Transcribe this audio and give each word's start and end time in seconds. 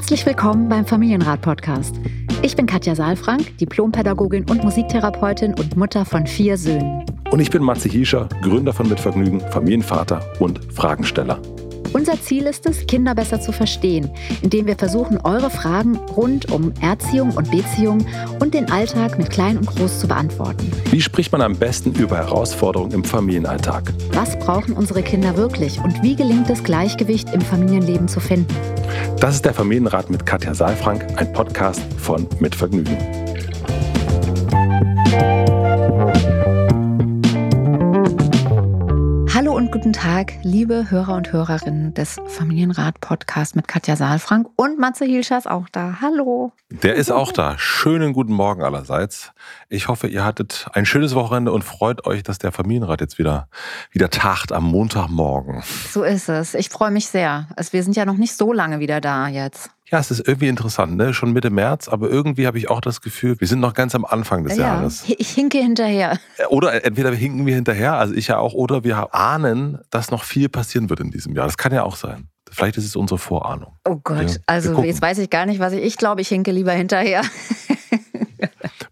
Herzlich 0.00 0.24
willkommen 0.24 0.70
beim 0.70 0.86
Familienrat-Podcast. 0.86 1.94
Ich 2.40 2.56
bin 2.56 2.64
Katja 2.64 2.94
Saalfrank, 2.94 3.58
Diplompädagogin 3.58 4.48
und 4.48 4.64
Musiktherapeutin 4.64 5.52
und 5.52 5.76
Mutter 5.76 6.06
von 6.06 6.26
vier 6.26 6.56
Söhnen. 6.56 7.04
Und 7.30 7.38
ich 7.38 7.50
bin 7.50 7.62
Matze 7.62 7.90
Hiescher, 7.90 8.26
Gründer 8.40 8.72
von 8.72 8.88
Mitvergnügen, 8.88 9.40
Familienvater 9.50 10.22
und 10.38 10.58
Fragensteller. 10.72 11.38
Unser 11.92 12.20
Ziel 12.22 12.44
ist 12.44 12.66
es, 12.66 12.86
Kinder 12.86 13.16
besser 13.16 13.40
zu 13.40 13.50
verstehen, 13.50 14.10
indem 14.42 14.66
wir 14.66 14.76
versuchen, 14.76 15.18
eure 15.18 15.50
Fragen 15.50 15.96
rund 15.96 16.50
um 16.52 16.72
Erziehung 16.80 17.32
und 17.32 17.50
Beziehung 17.50 18.06
und 18.38 18.54
den 18.54 18.70
Alltag 18.70 19.18
mit 19.18 19.30
Klein 19.30 19.58
und 19.58 19.66
Groß 19.66 19.98
zu 19.98 20.06
beantworten. 20.06 20.70
Wie 20.90 21.00
spricht 21.00 21.32
man 21.32 21.42
am 21.42 21.56
besten 21.56 21.92
über 21.92 22.16
Herausforderungen 22.16 22.92
im 22.92 23.04
Familienalltag? 23.04 23.92
Was 24.12 24.38
brauchen 24.38 24.74
unsere 24.74 25.02
Kinder 25.02 25.36
wirklich 25.36 25.80
und 25.80 26.00
wie 26.02 26.14
gelingt 26.14 26.48
es, 26.48 26.62
Gleichgewicht 26.62 27.34
im 27.34 27.40
Familienleben 27.40 28.06
zu 28.06 28.20
finden? 28.20 28.54
Das 29.18 29.34
ist 29.34 29.44
der 29.44 29.54
Familienrat 29.54 30.10
mit 30.10 30.24
Katja 30.24 30.54
Saalfrank, 30.54 31.04
ein 31.16 31.32
Podcast 31.32 31.82
von 31.98 32.28
Mitvergnügen. 32.38 32.96
Hallo 32.96 33.29
und 39.70 39.82
guten 39.82 39.92
Tag, 39.92 40.32
liebe 40.42 40.90
Hörer 40.90 41.14
und 41.14 41.32
Hörerinnen 41.32 41.94
des 41.94 42.16
Familienrat-Podcasts 42.26 43.54
mit 43.54 43.68
Katja 43.68 43.94
Saalfrank 43.94 44.48
und 44.56 44.80
Matze 44.80 45.04
Hilscher 45.04 45.38
ist 45.38 45.48
auch 45.48 45.68
da. 45.70 45.98
Hallo. 46.00 46.50
Der 46.70 46.96
ist 46.96 47.12
auch 47.12 47.30
da. 47.30 47.56
Schönen 47.56 48.12
guten 48.12 48.32
Morgen 48.32 48.64
allerseits. 48.64 49.32
Ich 49.68 49.86
hoffe, 49.86 50.08
ihr 50.08 50.24
hattet 50.24 50.66
ein 50.72 50.86
schönes 50.86 51.14
Wochenende 51.14 51.52
und 51.52 51.62
freut 51.62 52.04
euch, 52.04 52.24
dass 52.24 52.38
der 52.38 52.50
Familienrat 52.50 53.00
jetzt 53.00 53.20
wieder, 53.20 53.48
wieder 53.92 54.10
tagt 54.10 54.50
am 54.50 54.64
Montagmorgen. 54.64 55.62
So 55.92 56.02
ist 56.02 56.28
es. 56.28 56.54
Ich 56.54 56.68
freue 56.68 56.90
mich 56.90 57.06
sehr. 57.06 57.46
Also 57.54 57.72
wir 57.72 57.84
sind 57.84 57.94
ja 57.94 58.04
noch 58.04 58.16
nicht 58.16 58.36
so 58.36 58.52
lange 58.52 58.80
wieder 58.80 59.00
da 59.00 59.28
jetzt. 59.28 59.70
Ja, 59.90 59.98
es 59.98 60.10
ist 60.10 60.26
irgendwie 60.26 60.48
interessant, 60.48 60.96
ne? 60.96 61.12
Schon 61.12 61.32
Mitte 61.32 61.50
März, 61.50 61.88
aber 61.88 62.08
irgendwie 62.08 62.46
habe 62.46 62.58
ich 62.58 62.70
auch 62.70 62.80
das 62.80 63.00
Gefühl, 63.00 63.40
wir 63.40 63.48
sind 63.48 63.58
noch 63.58 63.74
ganz 63.74 63.94
am 63.94 64.04
Anfang 64.04 64.44
des 64.44 64.56
ja, 64.56 64.74
Jahres. 64.74 65.04
Ich 65.18 65.30
hinke 65.30 65.58
hinterher. 65.58 66.18
Oder 66.48 66.84
entweder 66.84 67.12
hinken 67.12 67.44
wir 67.44 67.54
hinterher, 67.56 67.94
also 67.94 68.14
ich 68.14 68.28
ja 68.28 68.38
auch, 68.38 68.54
oder 68.54 68.84
wir 68.84 69.14
ahnen, 69.14 69.78
dass 69.90 70.10
noch 70.10 70.22
viel 70.22 70.48
passieren 70.48 70.90
wird 70.90 71.00
in 71.00 71.10
diesem 71.10 71.34
Jahr. 71.34 71.46
Das 71.46 71.56
kann 71.56 71.72
ja 71.72 71.82
auch 71.82 71.96
sein. 71.96 72.28
Vielleicht 72.50 72.76
ist 72.76 72.84
es 72.84 72.96
unsere 72.96 73.18
Vorahnung. 73.18 73.76
Oh 73.88 73.96
Gott, 74.02 74.30
Ja, 74.30 74.36
also 74.46 74.82
jetzt 74.82 75.02
weiß 75.02 75.18
ich 75.18 75.30
gar 75.30 75.46
nicht, 75.46 75.60
was 75.60 75.72
ich. 75.72 75.82
Ich 75.82 75.96
glaube, 75.96 76.20
ich 76.20 76.28
hinke 76.28 76.52
lieber 76.52 76.72
hinterher. 76.72 77.22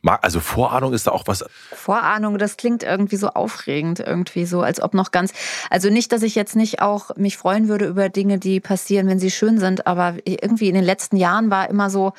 Also 0.04 0.40
Vorahnung 0.40 0.92
ist 0.92 1.06
da 1.06 1.12
auch 1.12 1.24
was. 1.26 1.44
Vorahnung, 1.72 2.38
das 2.38 2.56
klingt 2.56 2.82
irgendwie 2.82 3.16
so 3.16 3.28
aufregend, 3.28 4.00
irgendwie 4.00 4.46
so, 4.46 4.62
als 4.62 4.80
ob 4.80 4.94
noch 4.94 5.10
ganz. 5.10 5.32
Also 5.70 5.90
nicht, 5.90 6.12
dass 6.12 6.22
ich 6.22 6.34
jetzt 6.34 6.56
nicht 6.56 6.80
auch 6.82 7.16
mich 7.16 7.36
freuen 7.36 7.68
würde 7.68 7.86
über 7.86 8.08
Dinge, 8.08 8.38
die 8.38 8.60
passieren, 8.60 9.08
wenn 9.08 9.18
sie 9.18 9.30
schön 9.30 9.58
sind, 9.58 9.86
aber 9.86 10.16
irgendwie 10.24 10.68
in 10.68 10.74
den 10.74 10.84
letzten 10.84 11.16
Jahren 11.16 11.50
war 11.50 11.68
immer 11.68 11.90
so. 11.90 12.12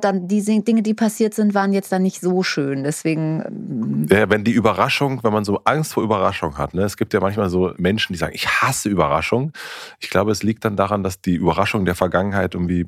Dann 0.00 0.26
die 0.26 0.42
Dinge, 0.42 0.82
die 0.82 0.94
passiert 0.94 1.34
sind, 1.34 1.52
waren 1.52 1.74
jetzt 1.74 1.92
dann 1.92 2.02
nicht 2.02 2.20
so 2.22 2.42
schön. 2.42 2.82
Deswegen. 2.82 4.06
Ja, 4.10 4.30
wenn 4.30 4.42
die 4.42 4.52
Überraschung, 4.52 5.22
wenn 5.22 5.34
man 5.34 5.44
so 5.44 5.60
Angst 5.64 5.92
vor 5.92 6.02
Überraschung 6.02 6.56
hat, 6.56 6.72
ne? 6.72 6.82
es 6.82 6.96
gibt 6.96 7.12
ja 7.12 7.20
manchmal 7.20 7.50
so 7.50 7.74
Menschen, 7.76 8.14
die 8.14 8.18
sagen, 8.18 8.32
ich 8.34 8.48
hasse 8.48 8.88
Überraschung. 8.88 9.52
Ich 10.00 10.08
glaube, 10.08 10.32
es 10.32 10.42
liegt 10.42 10.64
dann 10.64 10.76
daran, 10.76 11.02
dass 11.02 11.20
die 11.20 11.34
Überraschung 11.34 11.84
der 11.84 11.94
Vergangenheit 11.94 12.54
irgendwie 12.54 12.86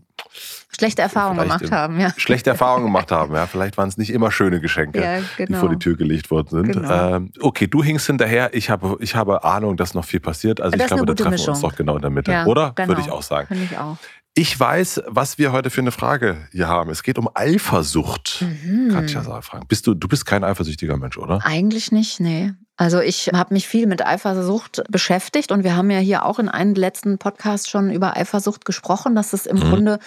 Schlechte 0.76 1.02
Erfahrungen 1.02 1.40
vielleicht 1.40 1.60
gemacht 1.60 1.72
haben, 1.72 2.00
ja. 2.00 2.12
Schlechte 2.16 2.50
Erfahrungen 2.50 2.86
gemacht 2.86 3.10
haben, 3.12 3.34
ja. 3.34 3.46
Vielleicht 3.46 3.76
waren 3.76 3.88
es 3.88 3.96
nicht 3.96 4.10
immer 4.10 4.30
schöne 4.30 4.60
Geschenke, 4.60 5.00
Ja, 5.02 5.20
die 5.20 5.44
genau. 5.46 5.60
vor 5.60 5.68
die 5.68 5.78
Tür 5.78 5.96
gelegt 5.96 6.30
worden 6.30 6.48
sind. 6.50 6.72
Genau. 6.72 7.16
Ähm, 7.16 7.32
okay, 7.40 7.66
du 7.66 7.82
hingst 7.84 8.06
hinterher. 8.06 8.54
Ich 8.54 8.70
habe, 8.70 8.96
ich 9.00 9.14
habe 9.14 9.44
Ahnung, 9.44 9.76
dass 9.76 9.94
noch 9.94 10.04
viel 10.04 10.20
passiert. 10.20 10.60
Also 10.60 10.76
Das 10.76 10.86
ich 10.86 10.86
glaube, 10.88 11.06
da 11.06 11.14
treffen 11.14 11.30
wir 11.32 11.38
uns 11.38 11.46
Mischung. 11.58 11.70
doch 11.70 11.76
genau 11.76 11.96
in 11.96 12.02
der 12.02 12.10
Mitte, 12.10 12.32
Ja, 12.32 12.46
oder? 12.46 12.72
genau. 12.74 12.88
Würde 12.88 13.00
ich 13.02 13.10
auch 13.10 13.22
sagen. 13.22 13.46
Finde 13.48 13.64
ich 13.64 13.78
auch. 13.78 13.96
Ich 14.36 14.58
weiß, 14.58 15.02
was 15.06 15.38
wir 15.38 15.52
heute 15.52 15.70
für 15.70 15.80
eine 15.80 15.92
Frage 15.92 16.48
hier 16.50 16.66
haben. 16.66 16.90
Es 16.90 17.04
geht 17.04 17.18
um 17.18 17.28
Eifersucht. 17.34 18.42
Mhm. 18.64 18.90
Katja 18.92 19.22
Saalfrank. 19.22 19.68
Bist 19.68 19.86
du, 19.86 19.94
du 19.94 20.08
bist 20.08 20.26
kein 20.26 20.42
eifersüchtiger 20.42 20.96
Mensch, 20.96 21.16
oder? 21.18 21.38
Eigentlich 21.44 21.92
nicht, 21.92 22.18
nee. 22.18 22.52
Also 22.76 23.00
ich 23.00 23.30
habe 23.32 23.54
mich 23.54 23.68
viel 23.68 23.86
mit 23.86 24.04
Eifersucht 24.04 24.82
beschäftigt 24.90 25.52
und 25.52 25.62
wir 25.62 25.76
haben 25.76 25.90
ja 25.90 25.98
hier 25.98 26.24
auch 26.24 26.40
in 26.40 26.48
einem 26.48 26.74
letzten 26.74 27.18
Podcast 27.18 27.70
schon 27.70 27.92
über 27.92 28.16
Eifersucht 28.16 28.64
gesprochen, 28.64 29.14
dass 29.14 29.32
es 29.32 29.46
im 29.46 29.58
Mhm. 29.58 29.60
Grunde 29.60 29.98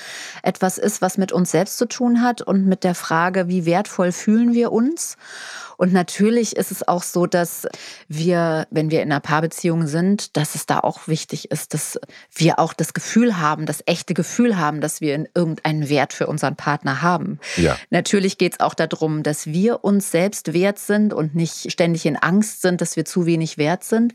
etwas 0.43 0.77
ist, 0.77 1.01
was 1.01 1.17
mit 1.17 1.31
uns 1.31 1.51
selbst 1.51 1.77
zu 1.77 1.87
tun 1.87 2.21
hat 2.21 2.41
und 2.41 2.65
mit 2.65 2.83
der 2.83 2.95
Frage, 2.95 3.47
wie 3.47 3.65
wertvoll 3.65 4.11
fühlen 4.11 4.53
wir 4.53 4.73
uns. 4.73 5.15
Und 5.77 5.93
natürlich 5.93 6.55
ist 6.55 6.71
es 6.71 6.87
auch 6.87 7.03
so, 7.03 7.27
dass 7.27 7.67
wir, 8.07 8.65
wenn 8.71 8.89
wir 8.89 9.03
in 9.03 9.11
einer 9.11 9.21
Paarbeziehung 9.21 9.85
sind, 9.85 10.35
dass 10.35 10.55
es 10.55 10.65
da 10.65 10.79
auch 10.79 11.07
wichtig 11.07 11.51
ist, 11.51 11.75
dass 11.75 11.99
wir 12.33 12.57
auch 12.57 12.73
das 12.73 12.93
Gefühl 12.95 13.37
haben, 13.39 13.67
das 13.67 13.83
echte 13.85 14.15
Gefühl 14.15 14.57
haben, 14.57 14.81
dass 14.81 15.01
wir 15.01 15.13
in 15.13 15.29
irgendeinen 15.35 15.87
Wert 15.87 16.13
für 16.13 16.25
unseren 16.25 16.55
Partner 16.55 17.03
haben. 17.03 17.39
Ja. 17.57 17.77
Natürlich 17.91 18.39
geht 18.39 18.53
es 18.53 18.59
auch 18.59 18.73
darum, 18.73 19.21
dass 19.21 19.45
wir 19.45 19.83
uns 19.83 20.09
selbst 20.09 20.53
wert 20.53 20.79
sind 20.79 21.13
und 21.13 21.35
nicht 21.35 21.71
ständig 21.71 22.07
in 22.07 22.17
Angst 22.17 22.56
sind, 22.61 22.81
dass 22.81 22.95
wir 22.95 23.05
zu 23.05 23.25
wenig 23.25 23.57
wert 23.57 23.83
sind. 23.83 24.13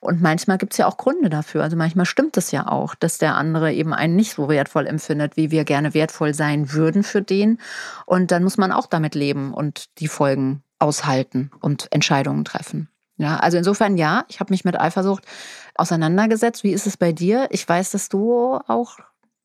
Und 0.00 0.20
manchmal 0.20 0.58
gibt 0.58 0.72
es 0.72 0.78
ja 0.78 0.86
auch 0.86 0.96
Gründe 0.96 1.30
dafür. 1.30 1.62
Also 1.62 1.76
manchmal 1.76 2.06
stimmt 2.06 2.36
es 2.36 2.50
ja 2.50 2.68
auch, 2.68 2.94
dass 2.94 3.18
der 3.18 3.34
andere 3.34 3.72
eben 3.72 3.92
einen 3.94 4.16
nicht 4.16 4.34
so 4.34 4.48
wertvoll 4.48 4.86
empfindet, 4.86 5.36
wie 5.36 5.50
wir 5.50 5.64
gerne 5.64 5.94
wertvoll 5.94 6.34
sein 6.34 6.72
würden 6.72 7.02
für 7.02 7.22
den. 7.22 7.58
Und 8.06 8.30
dann 8.30 8.42
muss 8.42 8.58
man 8.58 8.72
auch 8.72 8.86
damit 8.86 9.14
leben 9.14 9.52
und 9.54 9.98
die 10.00 10.08
Folgen 10.08 10.62
aushalten 10.78 11.50
und 11.60 11.88
Entscheidungen 11.90 12.44
treffen. 12.44 12.88
Ja, 13.16 13.36
also 13.36 13.58
insofern 13.58 13.98
ja, 13.98 14.24
ich 14.28 14.40
habe 14.40 14.50
mich 14.50 14.64
mit 14.64 14.80
Eifersucht 14.80 15.24
auseinandergesetzt. 15.74 16.64
Wie 16.64 16.72
ist 16.72 16.86
es 16.86 16.96
bei 16.96 17.12
dir? 17.12 17.48
Ich 17.50 17.68
weiß, 17.68 17.90
dass 17.90 18.08
du 18.08 18.58
auch 18.66 18.96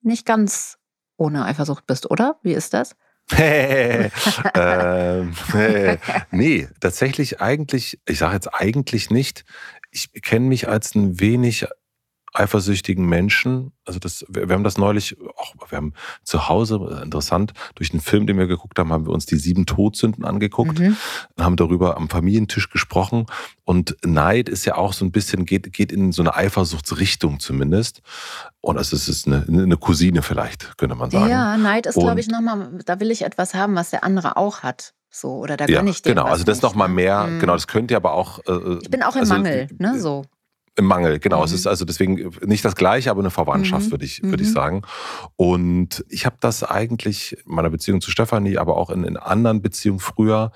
nicht 0.01 0.25
ganz 0.25 0.77
ohne 1.17 1.43
Eifersucht 1.43 1.85
bist, 1.85 2.09
oder? 2.09 2.37
Wie 2.41 2.53
ist 2.53 2.73
das? 2.73 2.95
ähm, 3.37 5.33
äh, 5.53 5.97
nee, 6.31 6.67
tatsächlich 6.79 7.41
eigentlich, 7.41 7.99
ich 8.07 8.19
sage 8.19 8.35
jetzt 8.35 8.53
eigentlich 8.53 9.09
nicht. 9.09 9.45
Ich 9.91 10.11
kenne 10.21 10.45
mich 10.47 10.67
als 10.67 10.93
ein 10.95 11.19
wenig 11.19 11.67
eifersüchtigen 12.35 13.05
Menschen. 13.05 13.71
Also 13.85 13.99
das, 13.99 14.25
wir, 14.29 14.47
wir 14.49 14.55
haben 14.55 14.63
das 14.63 14.77
neulich 14.77 15.17
auch, 15.37 15.53
wir 15.69 15.77
haben 15.77 15.93
zu 16.23 16.47
Hause, 16.47 16.79
äh, 16.99 17.03
interessant, 17.03 17.53
durch 17.75 17.91
einen 17.91 18.01
Film, 18.01 18.27
den 18.27 18.37
wir 18.37 18.47
geguckt 18.47 18.77
haben, 18.79 18.91
haben 18.91 19.05
wir 19.07 19.13
uns 19.13 19.25
die 19.25 19.37
sieben 19.37 19.65
Todsünden 19.65 20.25
angeguckt 20.25 20.79
Mhm. 20.79 20.97
und 21.35 21.43
haben 21.43 21.55
darüber 21.55 21.97
am 21.97 22.09
Familientisch 22.09 22.69
gesprochen. 22.69 23.25
Und 23.63 23.95
Neid 24.05 24.49
ist 24.49 24.65
ja 24.65 24.75
auch 24.75 24.93
so 24.93 25.05
ein 25.05 25.11
bisschen, 25.11 25.45
geht, 25.45 25.71
geht 25.73 25.91
in 25.91 26.11
so 26.11 26.21
eine 26.21 26.35
Eifersuchtsrichtung 26.35 27.39
zumindest. 27.39 28.01
Und 28.61 28.77
es 28.77 28.91
ist- 28.93 29.07
es 29.07 29.17
ist 29.17 29.27
eine, 29.27 29.45
eine 29.47 29.77
Cousine 29.77 30.21
vielleicht, 30.21 30.77
könnte 30.77 30.95
man 30.95 31.11
sagen. 31.11 31.29
Ja, 31.29 31.57
Neid 31.57 31.85
ist, 31.85 31.95
glaube 31.95 32.19
ich, 32.19 32.27
nochmal, 32.27 32.79
da 32.85 32.99
will 32.99 33.11
ich 33.11 33.21
etwas 33.23 33.53
haben, 33.53 33.75
was 33.75 33.91
der 33.91 34.03
andere 34.03 34.37
auch 34.37 34.63
hat. 34.63 34.93
So, 35.09 35.29
oder 35.37 35.55
da 35.55 35.65
Ja, 35.67 35.77
gönne 35.79 35.91
ich 35.91 36.01
dir. 36.01 36.09
genau. 36.09 36.25
Also 36.25 36.43
das 36.43 36.57
nicht, 36.57 36.63
noch 36.63 36.75
mal 36.75 36.89
ne? 36.89 36.93
mehr. 36.95 37.23
Mhm. 37.27 37.39
Genau, 37.39 37.53
das 37.53 37.67
könnte 37.67 37.93
ja 37.93 37.97
aber 37.99 38.13
auch. 38.13 38.39
Äh, 38.47 38.79
Ich 38.81 38.89
bin 38.89 39.01
auch 39.01 39.15
im 39.15 39.21
also, 39.21 39.33
Mangel, 39.33 39.67
ne? 39.77 39.93
äh, 39.95 39.99
So. 39.99 40.25
Im 40.77 40.85
Mangel, 40.85 41.19
genau. 41.19 41.43
Es 41.43 41.51
Mhm. 41.51 41.55
ist 41.55 41.67
also 41.67 41.85
deswegen 41.85 42.31
nicht 42.45 42.65
das 42.65 42.75
Gleiche, 42.75 43.09
aber 43.09 43.21
eine 43.21 43.29
Verwandtschaft, 43.31 43.87
Mhm. 43.87 43.91
würde 43.91 44.05
ich, 44.05 44.21
würde 44.23 44.43
Mhm. 44.43 44.49
ich 44.49 44.51
sagen. 44.51 44.81
Und 45.37 46.03
ich 46.09 46.25
habe 46.25 46.35
das 46.41 46.63
eigentlich 46.63 47.37
in 47.45 47.55
meiner 47.55 47.69
Beziehung 47.69 48.01
zu 48.01 48.11
Stefanie, 48.11 48.57
aber 48.57 48.75
auch 48.77 48.89
in, 48.89 49.03
in 49.05 49.17
anderen 49.17 49.61
Beziehungen 49.61 49.99
früher. 49.99 50.51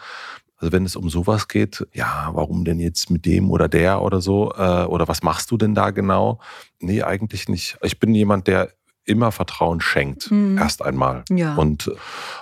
Also 0.57 0.73
wenn 0.73 0.83
es 0.83 0.97
um 0.97 1.09
sowas 1.09 1.47
geht, 1.47 1.87
ja, 1.93 2.31
warum 2.33 2.65
denn 2.65 2.79
jetzt 2.79 3.09
mit 3.09 3.25
dem 3.25 3.49
oder 3.49 3.69
der 3.69 4.01
oder 4.01 4.19
so? 4.19 4.51
Äh, 4.57 4.83
oder 4.85 5.07
was 5.07 5.23
machst 5.23 5.51
du 5.51 5.57
denn 5.57 5.73
da 5.73 5.91
genau? 5.91 6.39
Nee, 6.81 7.01
eigentlich 7.01 7.47
nicht. 7.47 7.77
Ich 7.81 7.97
bin 7.97 8.13
jemand, 8.13 8.47
der 8.47 8.73
immer 9.09 9.31
Vertrauen 9.31 9.81
schenkt. 9.81 10.31
Mhm. 10.31 10.57
Erst 10.57 10.81
einmal. 10.81 11.23
Ja. 11.29 11.55
Und, 11.55 11.91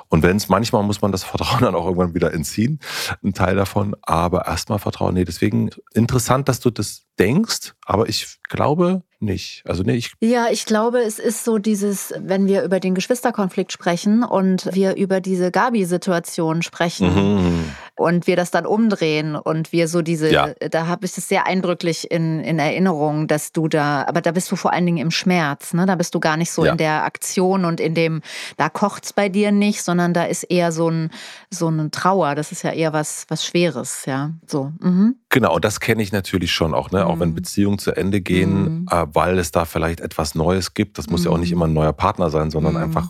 und 0.09 0.23
wenn 0.23 0.37
es 0.37 0.49
manchmal 0.49 0.83
muss 0.83 1.01
man 1.01 1.11
das 1.11 1.23
Vertrauen 1.23 1.61
dann 1.61 1.75
auch 1.75 1.85
irgendwann 1.85 2.13
wieder 2.13 2.33
entziehen, 2.33 2.79
ein 3.23 3.33
Teil 3.33 3.55
davon, 3.55 3.95
aber 4.01 4.45
erstmal 4.45 4.79
Vertrauen. 4.79 5.13
Nee, 5.13 5.25
deswegen 5.25 5.69
interessant, 5.93 6.49
dass 6.49 6.59
du 6.59 6.69
das 6.69 7.05
denkst, 7.17 7.73
aber 7.85 8.07
ich 8.09 8.37
glaube 8.43 9.01
nicht. 9.19 9.63
Also 9.65 9.83
nee, 9.83 9.95
ich 9.95 10.11
Ja, 10.21 10.47
ich 10.51 10.65
glaube, 10.65 10.99
es 10.99 11.17
ist 11.17 11.43
so 11.43 11.57
dieses, 11.57 12.13
wenn 12.19 12.47
wir 12.47 12.63
über 12.63 12.79
den 12.79 12.93
Geschwisterkonflikt 12.93 13.71
sprechen 13.71 14.23
und 14.23 14.69
wir 14.73 14.95
über 14.95 15.21
diese 15.21 15.51
Gabi-Situation 15.51 16.61
sprechen 16.61 17.07
Mhm. 17.07 17.71
Und 17.97 18.27
wir 18.27 18.35
das 18.35 18.51
dann 18.51 18.65
umdrehen 18.65 19.35
und 19.35 19.71
wir 19.71 19.87
so 19.87 20.01
diese, 20.01 20.31
Ja. 20.31 20.53
da 20.71 20.87
habe 20.87 21.05
ich 21.05 21.17
es 21.17 21.27
sehr 21.27 21.45
eindrücklich 21.47 22.09
in, 22.11 22.39
in 22.41 22.59
Erinnerung, 22.59 23.27
dass 23.27 23.51
du 23.51 23.67
da, 23.67 24.05
aber 24.07 24.21
da 24.21 24.31
bist 24.31 24.51
du 24.51 24.55
vor 24.55 24.71
allen 24.73 24.85
Dingen 24.85 24.97
im 24.99 25.11
Schmerz, 25.11 25.73
ne? 25.73 25.85
Da 25.85 25.95
bist 25.95 26.13
du 26.15 26.19
gar 26.19 26.37
nicht 26.37 26.51
so 26.51 26.65
Ja. 26.65 26.71
in 26.71 26.77
der 26.77 27.03
Aktion 27.03 27.65
und 27.65 27.79
in 27.79 27.93
dem, 27.93 28.21
da 28.57 28.69
kocht's 28.69 29.13
bei 29.13 29.29
dir 29.29 29.51
nicht, 29.51 29.83
sondern 29.83 30.13
da 30.13 30.23
ist 30.23 30.43
eher 30.43 30.71
so 30.71 30.89
ein, 30.89 31.09
so 31.49 31.67
eine 31.67 31.91
Trauer. 31.91 32.35
Das 32.35 32.51
ist 32.51 32.63
ja 32.63 32.71
eher 32.71 32.93
was, 32.93 33.25
was 33.29 33.45
Schweres, 33.45 34.05
ja. 34.05 34.31
So. 34.45 34.71
Mhm. 34.79 35.15
Genau, 35.29 35.55
und 35.55 35.65
das 35.65 35.79
kenne 35.79 36.01
ich 36.03 36.11
natürlich 36.11 36.51
schon 36.51 36.73
auch, 36.73 36.91
ne? 36.91 37.05
Auch 37.05 37.19
wenn 37.19 37.29
Mhm. 37.29 37.35
Beziehungen 37.35 37.79
zu 37.79 37.91
Ende 37.91 38.21
gehen, 38.21 38.81
Mhm. 38.81 38.87
äh, 38.91 39.05
weil 39.13 39.37
es 39.39 39.51
da 39.51 39.65
vielleicht 39.65 39.99
etwas 40.01 40.35
Neues 40.35 40.73
gibt. 40.73 40.97
Das 40.97 41.09
muss 41.09 41.25
ja 41.25 41.31
auch 41.31 41.37
nicht 41.37 41.49
Mhm. 41.51 41.57
immer 41.57 41.65
ein 41.67 41.73
neuer 41.73 41.93
Partner 41.93 42.29
sein, 42.29 42.51
sondern 42.51 42.73
Mhm. 42.73 42.83
einfach 42.83 43.09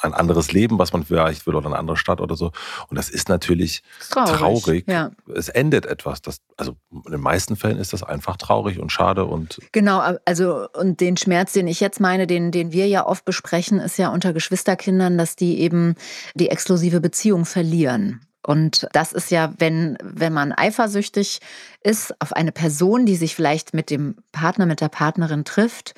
ein 0.00 0.14
anderes 0.14 0.52
Leben, 0.52 0.78
was 0.78 0.92
man 0.92 1.04
vielleicht 1.04 1.46
will 1.46 1.54
oder 1.54 1.66
eine 1.66 1.78
andere 1.78 1.96
Stadt 1.96 2.20
oder 2.20 2.36
so. 2.36 2.52
Und 2.88 2.96
das 2.96 3.10
ist 3.10 3.28
natürlich 3.28 3.82
traurig. 4.10 4.38
traurig. 4.38 4.84
Ja. 4.88 5.10
Es 5.34 5.48
endet 5.48 5.86
etwas. 5.86 6.22
Das, 6.22 6.40
also 6.56 6.76
in 7.06 7.12
den 7.12 7.20
meisten 7.20 7.56
Fällen 7.56 7.78
ist 7.78 7.92
das 7.92 8.02
einfach 8.02 8.36
traurig 8.36 8.78
und 8.78 8.90
schade 8.90 9.24
und. 9.24 9.60
Genau, 9.72 10.16
also 10.24 10.68
und 10.74 11.00
den 11.00 11.16
Schmerz, 11.16 11.52
den 11.52 11.68
ich 11.68 11.80
jetzt 11.80 12.00
meine, 12.00 12.26
den, 12.26 12.50
den 12.50 12.72
wir 12.72 12.86
ja 12.88 13.06
oft 13.06 13.24
besprechen, 13.24 13.78
ist 13.80 13.98
ja 13.98 14.08
unter 14.08 14.32
Geschwisterkindern, 14.32 15.18
dass 15.18 15.36
die 15.36 15.60
eben 15.60 15.94
die 16.34 16.48
exklusive 16.48 17.00
Beziehung 17.00 17.44
verlieren. 17.44 18.20
Und 18.42 18.88
das 18.92 19.12
ist 19.12 19.30
ja, 19.30 19.52
wenn, 19.58 19.98
wenn 20.02 20.32
man 20.32 20.52
eifersüchtig 20.52 21.40
ist 21.82 22.14
auf 22.20 22.32
eine 22.32 22.52
Person, 22.52 23.04
die 23.04 23.16
sich 23.16 23.34
vielleicht 23.34 23.74
mit 23.74 23.90
dem 23.90 24.16
Partner, 24.32 24.64
mit 24.64 24.80
der 24.80 24.88
Partnerin 24.88 25.44
trifft, 25.44 25.94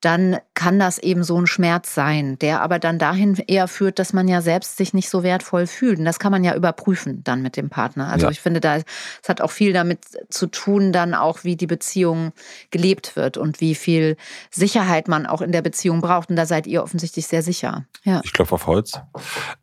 dann 0.00 0.38
kann 0.54 0.78
das 0.78 0.98
eben 0.98 1.24
so 1.24 1.40
ein 1.40 1.48
Schmerz 1.48 1.94
sein, 1.94 2.38
der 2.38 2.62
aber 2.62 2.78
dann 2.78 2.98
dahin 2.98 3.34
eher 3.46 3.66
führt, 3.66 3.98
dass 3.98 4.12
man 4.12 4.28
ja 4.28 4.40
selbst 4.40 4.76
sich 4.76 4.94
nicht 4.94 5.08
so 5.08 5.24
wertvoll 5.24 5.66
fühlt. 5.66 5.98
Und 5.98 6.04
das 6.04 6.20
kann 6.20 6.30
man 6.30 6.44
ja 6.44 6.54
überprüfen 6.54 7.24
dann 7.24 7.42
mit 7.42 7.56
dem 7.56 7.68
Partner. 7.68 8.08
Also 8.08 8.26
ja. 8.26 8.30
ich 8.30 8.40
finde, 8.40 8.60
da 8.60 8.76
es 8.76 9.28
hat 9.28 9.40
auch 9.40 9.50
viel 9.50 9.72
damit 9.72 10.00
zu 10.28 10.46
tun, 10.46 10.92
dann 10.92 11.14
auch, 11.14 11.42
wie 11.42 11.56
die 11.56 11.66
Beziehung 11.66 12.32
gelebt 12.70 13.16
wird 13.16 13.36
und 13.36 13.60
wie 13.60 13.74
viel 13.74 14.16
Sicherheit 14.50 15.08
man 15.08 15.26
auch 15.26 15.42
in 15.42 15.50
der 15.50 15.62
Beziehung 15.62 16.00
braucht. 16.00 16.30
Und 16.30 16.36
da 16.36 16.46
seid 16.46 16.66
ihr 16.68 16.82
offensichtlich 16.82 17.26
sehr 17.26 17.42
sicher. 17.42 17.84
Ja. 18.04 18.20
Ich 18.24 18.32
klopfe 18.32 18.54
auf 18.54 18.66
Holz 18.66 19.00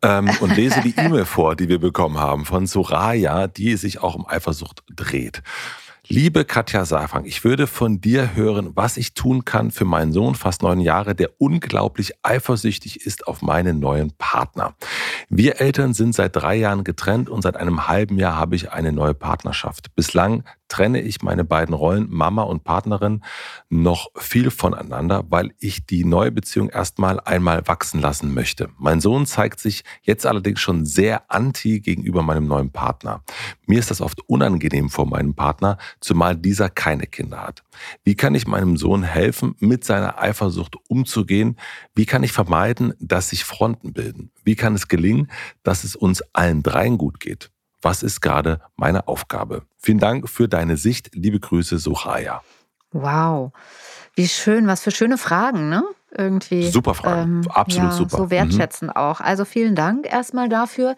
ähm, 0.01 0.29
und 0.41 0.55
lese 0.55 0.81
die 0.81 0.95
E-Mail 0.97 1.25
vor, 1.25 1.55
die 1.55 1.69
wir 1.69 1.79
bekommen 1.79 2.17
haben 2.17 2.45
von 2.45 2.67
Soraya, 2.67 3.47
die 3.47 3.77
sich 3.77 4.01
auch 4.01 4.15
um 4.15 4.27
Eifersucht 4.27 4.83
dreht. 4.93 5.41
Liebe 6.07 6.46
Katja 6.46 6.86
Safang, 6.86 7.25
ich 7.25 7.44
würde 7.44 7.66
von 7.66 8.00
dir 8.00 8.36
hören, 8.36 8.72
was 8.75 8.98
ich 8.98 9.16
tun 9.16 9.44
kann 9.44 9.72
für 9.72 9.86
meinen 9.86 10.13
Sohn, 10.13 10.36
fast 10.36 10.62
neun 10.62 10.80
Jahre, 10.80 11.16
der 11.16 11.31
unglaublich 11.40 12.13
eifersüchtig 12.22 13.06
ist 13.07 13.28
auf 13.28 13.42
meinen 13.42 13.80
neuen 13.80 14.12
Partner. 14.18 14.75
Wir 15.30 15.60
Eltern 15.60 15.96
sind 15.96 16.13
seit 16.13 16.36
drei 16.36 16.57
Jahren 16.57 16.84
getrennt 16.84 17.28
und 17.28 17.42
seit 17.42 17.57
einem 17.57 17.88
halben 17.88 18.19
Jahr 18.19 18.36
habe 18.36 18.56
ich 18.56 18.72
eine 18.72 18.92
neue 18.92 19.16
Partnerschaft. 19.16 19.96
Bislang 19.96 20.44
trenne 20.67 21.01
ich 21.01 21.21
meine 21.21 21.44
beiden 21.44 21.73
Rollen, 21.73 22.07
Mama 22.09 22.44
und 22.44 22.63
Partnerin, 22.63 23.23
noch 23.69 24.07
viel 24.15 24.51
voneinander, 24.51 25.23
weil 25.29 25.53
ich 25.59 25.85
die 25.85 26.06
neue 26.06 26.31
Beziehung 26.31 26.69
erstmal 26.69 27.19
einmal 27.19 27.67
wachsen 27.67 28.01
lassen 28.01 28.33
möchte. 28.33 28.69
Mein 28.77 29.01
Sohn 29.01 29.25
zeigt 29.25 29.59
sich 29.59 29.83
jetzt 30.01 30.25
allerdings 30.25 30.59
schon 30.59 30.85
sehr 30.85 31.31
anti 31.31 31.79
gegenüber 31.79 32.23
meinem 32.23 32.47
neuen 32.47 32.71
Partner. 32.71 33.23
Mir 33.67 33.79
ist 33.79 33.91
das 33.91 34.01
oft 34.01 34.21
unangenehm 34.27 34.89
vor 34.89 35.06
meinem 35.06 35.35
Partner, 35.35 35.77
zumal 36.00 36.35
dieser 36.35 36.69
keine 36.69 37.07
Kinder 37.07 37.41
hat. 37.41 37.63
Wie 38.03 38.15
kann 38.15 38.35
ich 38.35 38.47
meinem 38.47 38.77
Sohn 38.77 39.03
helfen, 39.03 39.56
mit 39.59 39.83
seiner 39.83 40.19
Eifersucht 40.19 40.75
umzugehen? 40.88 41.57
Wie 41.94 42.06
kann 42.06 42.23
ich 42.23 42.31
vermeiden, 42.31 42.94
dass 43.00 43.29
sich 43.29 43.44
Fronten 43.44 43.94
bilden? 43.94 44.31
Wie 44.44 44.56
kann 44.56 44.75
es 44.75 44.88
gelingen, 44.88 45.29
dass 45.63 45.83
es 45.83 45.95
uns 45.95 46.21
allen 46.33 46.63
dreien 46.63 46.97
gut 46.97 47.19
geht? 47.19 47.51
Was 47.85 48.01
ist 48.01 48.19
gerade 48.19 48.61
meine 48.77 49.07
Aufgabe? 49.07 49.61
Vielen 49.77 49.99
Dank 49.99 50.27
für 50.27 50.47
deine 50.47 50.75
Sicht. 50.75 51.11
Liebe 51.13 51.39
Grüße, 51.39 51.77
Soraya. 51.77 52.41
Wow. 52.93 53.51
Wie 54.15 54.27
schön, 54.27 54.65
was 54.65 54.81
für 54.81 54.89
schöne 54.89 55.19
Fragen, 55.19 55.69
ne? 55.69 55.83
Irgendwie. 56.17 56.67
Super 56.71 56.95
Fragen, 56.95 57.43
ähm, 57.43 57.51
absolut 57.51 57.91
ja, 57.91 57.95
super. 57.97 58.17
So 58.17 58.29
wertschätzend 58.31 58.95
mhm. 58.95 58.97
auch. 58.97 59.19
Also 59.19 59.45
vielen 59.45 59.75
Dank 59.75 60.11
erstmal 60.11 60.49
dafür. 60.49 60.95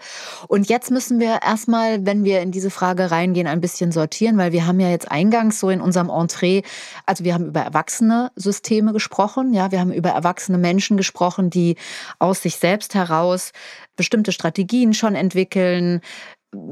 Und 0.47 0.69
jetzt 0.69 0.89
müssen 0.91 1.19
wir 1.19 1.39
erstmal, 1.43 2.05
wenn 2.05 2.23
wir 2.23 2.39
in 2.41 2.51
diese 2.51 2.69
Frage 2.69 3.11
reingehen, 3.11 3.47
ein 3.47 3.59
bisschen 3.59 3.91
sortieren, 3.91 4.37
weil 4.37 4.53
wir 4.53 4.65
haben 4.65 4.79
ja 4.79 4.89
jetzt 4.89 5.11
eingangs 5.11 5.59
so 5.59 5.69
in 5.69 5.81
unserem 5.81 6.09
Entree, 6.09 6.61
also 7.05 7.25
wir 7.25 7.33
haben 7.33 7.47
über 7.47 7.61
erwachsene 7.61 8.31
Systeme 8.35 8.93
gesprochen, 8.93 9.53
ja, 9.53 9.71
wir 9.71 9.81
haben 9.81 9.91
über 9.91 10.11
erwachsene 10.11 10.59
Menschen 10.59 10.95
gesprochen, 10.95 11.49
die 11.49 11.75
aus 12.19 12.43
sich 12.43 12.57
selbst 12.57 12.95
heraus 12.95 13.51
bestimmte 13.95 14.31
Strategien 14.31 14.93
schon 14.93 15.15
entwickeln, 15.15 16.01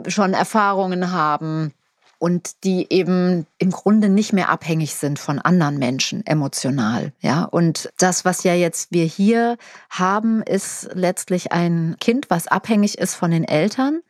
schon 0.08 0.34
Erfahrungen 0.34 1.12
haben 1.12 1.74
und 2.18 2.64
die 2.64 2.88
eben 2.92 3.46
im 3.58 3.72
Grunde 3.72 4.10
nicht 4.10 4.34
mehr 4.34 4.50
abhängig 4.50 4.96
sind 4.96 5.20
von 5.20 5.40
anderen 5.40 5.78
Menschen 5.78 6.26
emotional, 6.26 7.12
ja? 7.20 7.44
Und 7.44 7.92
das 7.98 8.26
was 8.26 8.44
ja 8.44 8.54
jetzt 8.54 8.92
wir 8.92 9.06
hier 9.06 9.58
haben, 9.90 10.42
ist 10.42 10.90
letztlich 10.94 11.52
ein 11.52 11.98
Kind, 12.00 12.30
was 12.30 12.48
abhängig 12.48 12.98
ist 12.98 13.16
von 13.16 13.32
den 13.32 13.44
Eltern, 13.44 14.02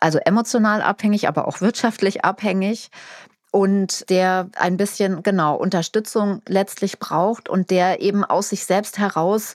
also 0.00 0.18
emotional 0.18 0.82
abhängig, 0.82 1.28
aber 1.28 1.48
auch 1.48 1.60
wirtschaftlich 1.60 2.24
abhängig 2.24 2.90
und 3.50 4.08
der 4.10 4.50
ein 4.56 4.76
bisschen 4.76 5.22
genau 5.22 5.56
Unterstützung 5.56 6.42
letztlich 6.46 6.98
braucht 6.98 7.48
und 7.48 7.70
der 7.70 8.00
eben 8.00 8.24
aus 8.24 8.50
sich 8.50 8.64
selbst 8.66 8.98
heraus 8.98 9.54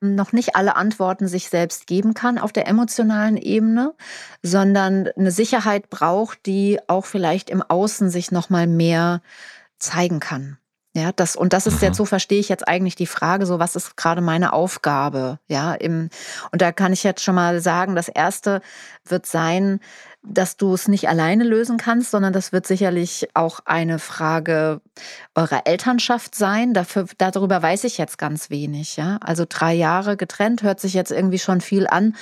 noch 0.00 0.32
nicht 0.32 0.56
alle 0.56 0.76
Antworten 0.76 1.28
sich 1.28 1.48
selbst 1.48 1.86
geben 1.86 2.14
kann 2.14 2.38
auf 2.38 2.52
der 2.52 2.68
emotionalen 2.68 3.36
Ebene, 3.36 3.94
sondern 4.42 5.08
eine 5.16 5.30
Sicherheit 5.30 5.90
braucht, 5.90 6.46
die 6.46 6.78
auch 6.88 7.06
vielleicht 7.06 7.50
im 7.50 7.62
Außen 7.62 8.10
sich 8.10 8.30
noch 8.30 8.50
mal 8.50 8.66
mehr 8.66 9.22
zeigen 9.78 10.20
kann. 10.20 10.58
Ja, 10.96 11.10
das, 11.10 11.34
und 11.34 11.52
das 11.52 11.66
ist 11.66 11.82
jetzt, 11.82 11.96
so 11.96 12.04
verstehe 12.04 12.38
ich 12.38 12.48
jetzt 12.48 12.68
eigentlich 12.68 12.94
die 12.94 13.08
Frage, 13.08 13.46
so 13.46 13.58
was 13.58 13.74
ist 13.74 13.96
gerade 13.96 14.20
meine 14.20 14.52
Aufgabe? 14.52 15.40
Ja, 15.48 15.74
im, 15.74 16.08
und 16.52 16.62
da 16.62 16.70
kann 16.70 16.92
ich 16.92 17.02
jetzt 17.02 17.20
schon 17.20 17.34
mal 17.34 17.60
sagen, 17.60 17.96
das 17.96 18.08
erste 18.08 18.60
wird 19.04 19.26
sein, 19.26 19.80
dass 20.26 20.56
du 20.56 20.72
es 20.74 20.88
nicht 20.88 21.08
alleine 21.08 21.44
lösen 21.44 21.76
kannst, 21.76 22.10
sondern 22.10 22.32
das 22.32 22.50
wird 22.52 22.66
sicherlich 22.66 23.28
auch 23.34 23.60
eine 23.66 23.98
Frage 23.98 24.80
eurer 25.34 25.62
Elternschaft 25.66 26.34
sein. 26.34 26.72
Dafür, 26.72 27.06
darüber 27.18 27.62
weiß 27.62 27.84
ich 27.84 27.98
jetzt 27.98 28.16
ganz 28.16 28.48
wenig. 28.48 28.96
Ja? 28.96 29.18
Also 29.22 29.44
drei 29.48 29.74
Jahre 29.74 30.16
getrennt 30.16 30.62
hört 30.62 30.80
sich 30.80 30.94
jetzt 30.94 31.10
irgendwie 31.10 31.38
schon 31.38 31.60
viel 31.60 31.86
an, 31.86 32.16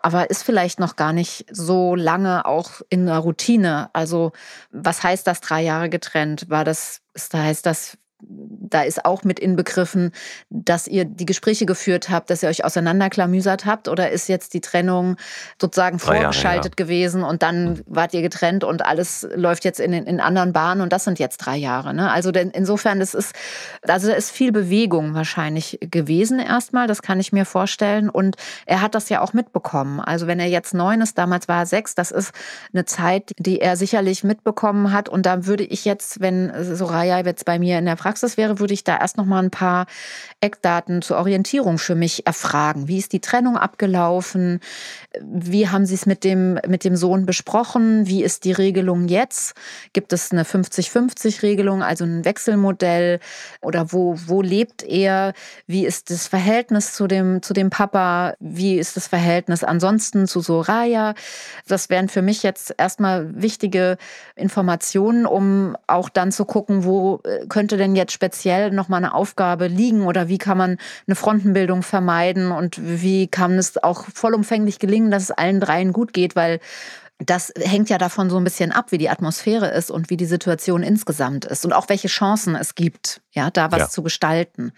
aber 0.00 0.28
ist 0.30 0.42
vielleicht 0.42 0.80
noch 0.80 0.96
gar 0.96 1.12
nicht 1.12 1.46
so 1.50 1.94
lange 1.94 2.46
auch 2.46 2.82
in 2.88 3.06
der 3.06 3.18
Routine. 3.18 3.90
Also 3.92 4.32
was 4.70 5.02
heißt 5.02 5.26
das 5.26 5.40
drei 5.40 5.62
Jahre 5.62 5.88
getrennt? 5.88 6.50
War 6.50 6.64
das, 6.64 7.00
heißt 7.32 7.64
das 7.64 7.96
da 8.20 8.82
ist 8.82 9.04
auch 9.04 9.24
mit 9.24 9.38
inbegriffen, 9.38 10.10
dass 10.50 10.86
ihr 10.86 11.04
die 11.04 11.26
Gespräche 11.26 11.66
geführt 11.66 12.08
habt, 12.08 12.30
dass 12.30 12.42
ihr 12.42 12.48
euch 12.48 12.64
auseinanderklamüsert 12.64 13.66
habt 13.66 13.88
oder 13.88 14.10
ist 14.10 14.28
jetzt 14.28 14.54
die 14.54 14.60
Trennung 14.60 15.16
sozusagen 15.60 15.98
Drei 15.98 16.20
vorgeschaltet 16.20 16.64
Jahre, 16.64 16.66
ja. 16.78 16.84
gewesen 16.84 17.22
und 17.22 17.42
dann 17.42 17.70
mhm. 17.70 17.82
wart 17.86 18.14
ihr 18.14 18.22
getrennt 18.22 18.64
und 18.64 18.84
alles 18.84 19.26
läuft 19.34 19.64
jetzt 19.64 19.80
in, 19.80 19.92
in 19.92 20.20
anderen 20.20 20.52
Bahnen 20.52 20.80
und 20.80 20.92
das 20.92 21.04
sind 21.04 21.18
jetzt 21.18 21.38
drei 21.38 21.56
Jahre. 21.56 21.94
Ne? 21.94 22.10
Also 22.10 22.30
insofern, 22.30 23.00
das 23.00 23.14
ist, 23.14 23.34
also 23.86 24.08
da 24.08 24.14
ist 24.14 24.30
viel 24.30 24.50
Bewegung 24.50 25.14
wahrscheinlich 25.14 25.78
gewesen 25.82 26.38
erstmal, 26.38 26.86
das 26.86 27.02
kann 27.02 27.20
ich 27.20 27.32
mir 27.32 27.44
vorstellen 27.44 28.08
und 28.08 28.36
er 28.64 28.80
hat 28.80 28.94
das 28.94 29.08
ja 29.10 29.20
auch 29.20 29.32
mitbekommen. 29.34 30.00
Also 30.00 30.26
wenn 30.26 30.40
er 30.40 30.48
jetzt 30.48 30.74
neun 30.74 31.02
ist, 31.02 31.18
damals 31.18 31.48
war 31.48 31.60
er 31.60 31.66
sechs, 31.66 31.94
das 31.94 32.10
ist 32.10 32.32
eine 32.72 32.86
Zeit, 32.86 33.32
die 33.38 33.60
er 33.60 33.76
sicherlich 33.76 34.24
mitbekommen 34.24 34.92
hat 34.92 35.08
und 35.08 35.26
da 35.26 35.46
würde 35.46 35.64
ich 35.64 35.84
jetzt, 35.84 36.20
wenn 36.20 36.52
Soraya 36.74 37.20
jetzt 37.20 37.44
bei 37.44 37.58
mir 37.58 37.78
in 37.78 37.84
der 37.84 37.96
Praxis 38.06 38.36
wäre, 38.36 38.60
würde 38.60 38.72
ich 38.72 38.84
da 38.84 38.96
erst 38.98 39.16
noch 39.16 39.24
mal 39.24 39.42
ein 39.42 39.50
paar 39.50 39.86
Eckdaten 40.40 41.02
zur 41.02 41.16
Orientierung 41.16 41.76
für 41.76 41.96
mich 41.96 42.24
erfragen. 42.24 42.86
Wie 42.86 42.98
ist 42.98 43.12
die 43.12 43.18
Trennung 43.20 43.56
abgelaufen? 43.56 44.60
Wie 45.20 45.68
haben 45.68 45.86
Sie 45.86 45.96
es 45.96 46.06
mit 46.06 46.22
dem, 46.22 46.60
mit 46.68 46.84
dem 46.84 46.94
Sohn 46.94 47.26
besprochen? 47.26 48.06
Wie 48.06 48.22
ist 48.22 48.44
die 48.44 48.52
Regelung 48.52 49.08
jetzt? 49.08 49.56
Gibt 49.92 50.12
es 50.12 50.30
eine 50.30 50.44
50-50-Regelung, 50.44 51.82
also 51.82 52.04
ein 52.04 52.24
Wechselmodell? 52.24 53.18
Oder 53.60 53.92
wo, 53.92 54.14
wo 54.26 54.40
lebt 54.40 54.84
er? 54.84 55.32
Wie 55.66 55.84
ist 55.84 56.10
das 56.10 56.28
Verhältnis 56.28 56.94
zu 56.94 57.08
dem, 57.08 57.42
zu 57.42 57.54
dem 57.54 57.70
Papa? 57.70 58.34
Wie 58.38 58.78
ist 58.78 58.96
das 58.96 59.08
Verhältnis 59.08 59.64
ansonsten 59.64 60.28
zu 60.28 60.40
Soraya? 60.40 61.14
Das 61.66 61.90
wären 61.90 62.08
für 62.08 62.22
mich 62.22 62.44
jetzt 62.44 62.72
erstmal 62.78 63.34
wichtige 63.34 63.96
Informationen, 64.36 65.26
um 65.26 65.76
auch 65.88 66.08
dann 66.08 66.30
zu 66.30 66.44
gucken, 66.44 66.84
wo 66.84 67.20
äh, 67.24 67.46
könnte 67.48 67.76
denn 67.76 67.95
jetzt 67.96 68.12
speziell 68.12 68.70
nochmal 68.70 68.98
eine 68.98 69.14
Aufgabe 69.14 69.66
liegen? 69.66 70.02
Oder 70.02 70.28
wie 70.28 70.38
kann 70.38 70.58
man 70.58 70.78
eine 71.06 71.16
Frontenbildung 71.16 71.82
vermeiden? 71.82 72.52
Und 72.52 72.76
wie 72.80 73.26
kann 73.26 73.58
es 73.58 73.82
auch 73.82 74.04
vollumfänglich 74.14 74.78
gelingen, 74.78 75.10
dass 75.10 75.24
es 75.24 75.30
allen 75.30 75.60
dreien 75.60 75.92
gut 75.92 76.12
geht, 76.12 76.36
weil 76.36 76.60
das 77.18 77.50
hängt 77.58 77.88
ja 77.88 77.96
davon 77.96 78.28
so 78.28 78.36
ein 78.36 78.44
bisschen 78.44 78.72
ab, 78.72 78.92
wie 78.92 78.98
die 78.98 79.08
Atmosphäre 79.08 79.68
ist 79.68 79.90
und 79.90 80.10
wie 80.10 80.18
die 80.18 80.26
Situation 80.26 80.82
insgesamt 80.82 81.46
ist 81.46 81.64
und 81.64 81.72
auch 81.72 81.88
welche 81.88 82.08
Chancen 82.08 82.54
es 82.54 82.74
gibt, 82.74 83.22
ja, 83.32 83.50
da 83.50 83.72
was 83.72 83.78
ja. 83.78 83.88
zu 83.88 84.02
gestalten. 84.02 84.72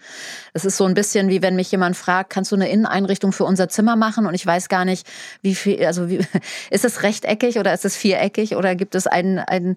Es 0.53 0.63
ist 0.63 0.77
so 0.77 0.85
ein 0.85 0.93
bisschen 0.93 1.27
wie 1.27 1.41
wenn 1.41 1.57
mich 1.57 1.69
jemand 1.69 1.97
fragt, 1.97 2.29
kannst 2.29 2.53
du 2.53 2.55
eine 2.55 2.69
Inneneinrichtung 2.69 3.33
für 3.33 3.43
unser 3.43 3.67
Zimmer 3.67 3.97
machen 3.97 4.25
und 4.25 4.35
ich 4.35 4.45
weiß 4.45 4.69
gar 4.69 4.85
nicht, 4.85 5.05
wie 5.41 5.53
viel, 5.53 5.85
also 5.85 6.07
wie, 6.07 6.19
ist 6.69 6.85
es 6.85 7.03
rechteckig 7.03 7.59
oder 7.59 7.73
ist 7.73 7.83
es 7.83 7.97
viereckig 7.97 8.55
oder 8.55 8.73
gibt 8.75 8.95
es 8.95 9.05
einen, 9.05 9.39
einen, 9.39 9.75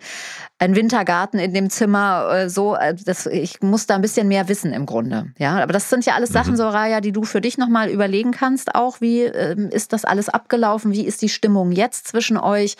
einen 0.60 0.76
Wintergarten 0.76 1.40
in 1.40 1.54
dem 1.54 1.68
Zimmer 1.68 2.30
äh, 2.32 2.48
so, 2.48 2.76
äh, 2.76 2.94
das, 2.94 3.26
ich 3.26 3.60
muss 3.60 3.86
da 3.86 3.96
ein 3.96 4.02
bisschen 4.02 4.28
mehr 4.28 4.46
wissen 4.46 4.72
im 4.72 4.86
Grunde, 4.86 5.32
ja, 5.36 5.60
aber 5.60 5.72
das 5.72 5.90
sind 5.90 6.06
ja 6.06 6.14
alles 6.14 6.30
Sachen, 6.30 6.52
mhm. 6.52 6.58
Soraya, 6.58 7.00
die 7.00 7.12
du 7.12 7.24
für 7.24 7.40
dich 7.40 7.58
nochmal 7.58 7.90
überlegen 7.90 8.30
kannst 8.30 8.76
auch, 8.76 9.00
wie 9.00 9.22
ähm, 9.22 9.68
ist 9.70 9.92
das 9.92 10.04
alles 10.04 10.28
abgelaufen, 10.28 10.92
wie 10.92 11.04
ist 11.04 11.22
die 11.22 11.28
Stimmung 11.28 11.72
jetzt 11.72 12.06
zwischen 12.06 12.36
euch 12.36 12.51
euch. 12.52 12.76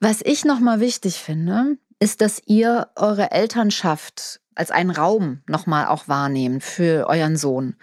Was 0.00 0.20
ich 0.22 0.44
nochmal 0.44 0.80
wichtig 0.80 1.16
finde, 1.16 1.76
ist, 1.98 2.20
dass 2.20 2.40
ihr 2.46 2.88
eure 2.96 3.30
Elternschaft 3.32 4.40
als 4.58 4.70
einen 4.70 4.90
Raum 4.90 5.40
nochmal 5.46 5.86
auch 5.86 6.08
wahrnehmen 6.08 6.60
für 6.60 7.06
euren 7.08 7.36
Sohn. 7.36 7.76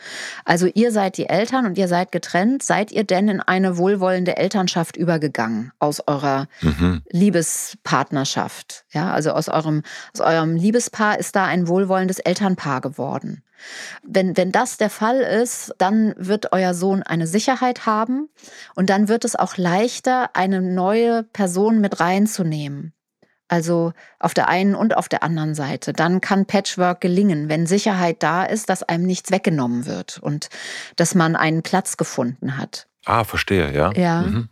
Also 0.43 0.67
ihr 0.67 0.91
seid 0.91 1.17
die 1.17 1.29
Eltern 1.29 1.65
und 1.65 1.77
ihr 1.77 1.87
seid 1.87 2.11
getrennt. 2.11 2.63
Seid 2.63 2.91
ihr 2.91 3.05
denn 3.05 3.29
in 3.29 3.39
eine 3.39 3.77
wohlwollende 3.77 4.35
Elternschaft 4.35 4.97
übergegangen 4.97 5.71
aus 5.79 6.05
eurer 6.05 6.47
mhm. 6.61 7.01
Liebespartnerschaft? 7.09 8.85
Ja, 8.91 9.13
also 9.13 9.31
aus 9.31 9.47
eurem, 9.47 9.83
aus 10.13 10.19
eurem 10.19 10.55
Liebespaar 10.55 11.17
ist 11.17 11.35
da 11.35 11.45
ein 11.45 11.69
wohlwollendes 11.69 12.19
Elternpaar 12.19 12.81
geworden. 12.81 13.41
Wenn, 14.03 14.37
wenn 14.37 14.51
das 14.51 14.77
der 14.77 14.89
Fall 14.89 15.19
ist, 15.19 15.73
dann 15.77 16.13
wird 16.17 16.51
euer 16.51 16.73
Sohn 16.73 17.03
eine 17.03 17.27
Sicherheit 17.27 17.85
haben 17.85 18.29
und 18.75 18.89
dann 18.89 19.07
wird 19.07 19.25
es 19.25 19.35
auch 19.35 19.57
leichter, 19.57 20.31
eine 20.35 20.61
neue 20.61 21.23
Person 21.23 21.81
mit 21.81 21.99
reinzunehmen. 21.99 22.93
Also 23.47 23.93
auf 24.19 24.33
der 24.33 24.49
einen 24.49 24.73
und 24.73 24.97
auf 24.97 25.07
der 25.07 25.21
anderen 25.21 25.53
Seite. 25.53 25.93
Dann 25.93 26.19
kann 26.19 26.47
Patchwork 26.47 26.99
gelingen, 26.99 27.47
wenn 27.47 27.67
Sicherheit 27.67 28.23
da 28.23 28.43
ist, 28.43 28.69
dass 28.69 28.81
einem 28.81 29.05
nichts 29.05 29.31
weggenommen 29.31 29.85
wird 29.85 30.17
und 30.17 30.49
dass 30.95 31.13
man 31.13 31.35
einen 31.35 31.61
Platz 31.61 31.95
gefunden 31.97 32.57
hat. 32.57 32.87
Ah, 33.05 33.23
verstehe, 33.23 33.71
ja. 33.71 33.91
Ja. 33.93 34.21
Mhm. 34.21 34.49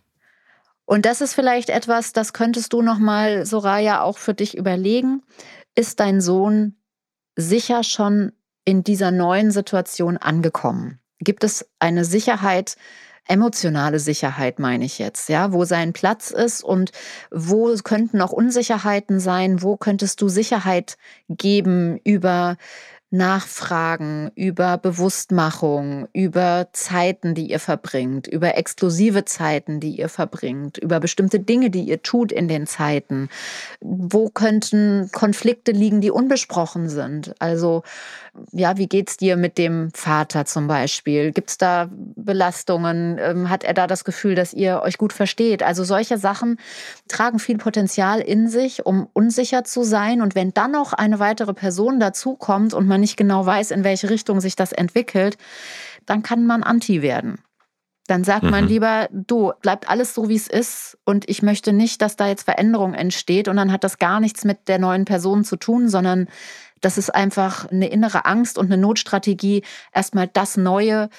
Und 0.86 1.06
das 1.06 1.22
ist 1.22 1.34
vielleicht 1.34 1.70
etwas, 1.70 2.14
das 2.14 2.34
könntest 2.34 2.74
du 2.74 2.82
noch 2.82 3.00
mal, 3.00 3.46
Soraya, 3.46 4.02
auch 4.02 4.18
für 4.18 4.36
dich 4.36 4.56
überlegen. 4.56 5.24
Ist 5.76 6.00
dein 6.00 6.22
Sohn 6.22 6.76
sicher 7.36 7.84
schon 7.84 8.34
in 8.66 8.84
dieser 8.84 9.12
neuen 9.12 9.52
Situation 9.52 10.18
angekommen? 10.18 11.00
Gibt 11.20 11.44
es 11.44 11.70
eine 11.80 12.06
Sicherheit, 12.06 12.76
emotionale 13.28 14.00
Sicherheit 14.00 14.60
meine 14.60 14.86
ich 14.86 15.00
jetzt, 15.00 15.30
ja, 15.30 15.54
wo 15.54 15.64
sein 15.66 15.94
Platz 15.94 16.32
ist 16.32 16.64
und 16.64 16.92
wo 17.32 17.74
könnten 17.84 18.22
auch 18.22 18.32
Unsicherheiten 18.32 19.20
sein, 19.20 19.62
wo 19.62 19.78
könntest 19.78 20.22
du 20.22 20.28
Sicherheit 20.28 20.98
geben 21.30 22.00
über 22.04 22.58
Nachfragen, 23.14 24.32
über 24.34 24.80
Bewusstmachung, 24.80 26.08
über 26.14 26.70
Zeiten, 26.74 27.36
die 27.36 27.52
ihr 27.52 27.60
verbringt, 27.60 28.26
über 28.26 28.58
exklusive 28.58 29.24
Zeiten, 29.24 29.80
die 29.80 29.92
ihr 29.92 30.10
verbringt, 30.10 30.80
über 30.80 31.00
bestimmte 31.00 31.40
Dinge, 31.40 31.70
die 31.70 31.84
ihr 31.84 32.02
tut 32.02 32.32
in 32.32 32.48
den 32.48 32.66
Zeiten. 32.66 33.30
Wo 33.82 34.30
könnten 34.30 35.12
Konflikte 35.12 35.74
liegen, 35.74 36.02
die 36.02 36.10
unbesprochen 36.10 36.90
sind? 36.90 37.36
Also, 37.38 37.84
ja, 38.52 38.78
wie 38.78 38.88
geht's 38.88 39.16
dir 39.18 39.38
mit 39.38 39.60
dem 39.60 39.92
Vater 39.94 40.46
zum 40.46 40.66
Beispiel? 40.66 41.32
Gibt's 41.34 41.60
da 41.60 41.90
Belastungen? 41.92 43.20
Ähm, 43.20 43.48
hat 43.52 43.64
er 43.64 43.76
da 43.76 43.86
das 43.86 44.06
Gefühl, 44.06 44.34
dass 44.34 44.54
ihr 44.54 44.82
euch 44.82 44.98
gut 44.98 45.14
versteht? 45.14 45.62
Also 45.62 45.84
solche 45.84 46.18
Sachen 46.18 46.58
tragen 47.08 47.38
viel 47.38 47.60
Potenzial 47.60 48.22
in 48.22 48.50
sich, 48.50 48.88
um 48.88 49.08
unsicher 49.14 49.64
zu 49.66 49.84
sein. 49.84 50.24
Und 50.24 50.34
wenn 50.34 50.52
dann 50.52 50.72
noch 50.72 50.94
eine 50.94 51.20
weitere 51.20 51.54
Person 51.54 52.00
dazukommt 52.00 52.74
und 52.74 52.88
man 52.88 53.03
nicht 53.04 53.18
genau 53.18 53.46
weiß, 53.46 53.72
in 53.72 53.84
welche 53.84 54.10
Richtung 54.10 54.42
sich 54.42 54.56
das 54.56 54.72
entwickelt, 54.72 55.38
dann 56.06 56.24
kann 56.24 56.48
man 56.48 56.64
anti 56.64 57.02
werden. 57.02 57.40
Dann 58.08 58.24
sagt 58.24 58.44
mhm. 58.44 58.50
man 58.50 58.68
lieber, 58.68 59.08
du, 59.12 59.54
bleibt 59.62 59.90
alles 59.90 60.14
so, 60.14 60.28
wie 60.28 60.36
es 60.36 60.48
ist 60.48 60.98
und 61.06 61.30
ich 61.30 61.42
möchte 61.42 61.72
nicht, 61.72 62.02
dass 62.02 62.16
da 62.16 62.28
jetzt 62.28 62.44
Veränderung 62.44 62.94
entsteht 62.94 63.48
und 63.48 63.56
dann 63.56 63.72
hat 63.72 63.84
das 63.84 63.98
gar 63.98 64.20
nichts 64.20 64.44
mit 64.44 64.68
der 64.68 64.80
neuen 64.80 65.06
Person 65.06 65.46
zu 65.46 65.56
tun, 65.56 65.88
sondern 65.88 66.28
das 66.82 66.98
ist 66.98 67.16
einfach 67.16 67.70
eine 67.72 67.88
innere 67.88 68.26
Angst 68.26 68.58
und 68.58 68.66
eine 68.66 68.78
Notstrategie, 68.78 69.64
erstmal 69.94 70.28
das 70.28 70.58
Neue 70.58 71.10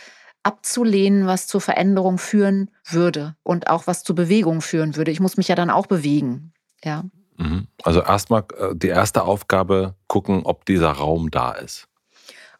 abzulehnen, 0.42 1.26
was 1.26 1.46
zur 1.46 1.62
Veränderung 1.62 2.18
führen 2.18 2.70
würde 2.86 3.34
und 3.42 3.68
auch 3.68 3.86
was 3.86 4.04
zur 4.04 4.14
Bewegung 4.14 4.60
führen 4.60 4.94
würde. 4.96 5.10
Ich 5.10 5.20
muss 5.20 5.38
mich 5.38 5.48
ja 5.48 5.54
dann 5.54 5.70
auch 5.70 5.86
bewegen. 5.86 6.52
Ja. 6.84 7.04
Mhm. 7.36 7.66
Also 7.82 8.00
erstmal 8.02 8.44
äh, 8.58 8.74
die 8.74 8.88
erste 8.88 9.22
Aufgabe 9.22 9.94
gucken, 10.06 10.42
ob 10.44 10.64
dieser 10.64 10.90
Raum 10.90 11.30
da 11.30 11.52
ist 11.52 11.88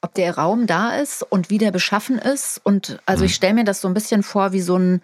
ob 0.04 0.12
der 0.12 0.36
Raum 0.36 0.66
da 0.66 0.96
ist 0.96 1.22
und 1.22 1.48
wie 1.48 1.56
der 1.56 1.70
beschaffen 1.70 2.18
ist. 2.18 2.60
Und 2.62 3.00
also 3.06 3.24
ich 3.24 3.30
mhm. 3.30 3.34
stelle 3.34 3.54
mir 3.54 3.64
das 3.64 3.80
so 3.80 3.88
ein 3.88 3.94
bisschen 3.94 4.22
vor 4.22 4.52
wie 4.52 4.60
so 4.60 4.76
ein, 4.76 5.00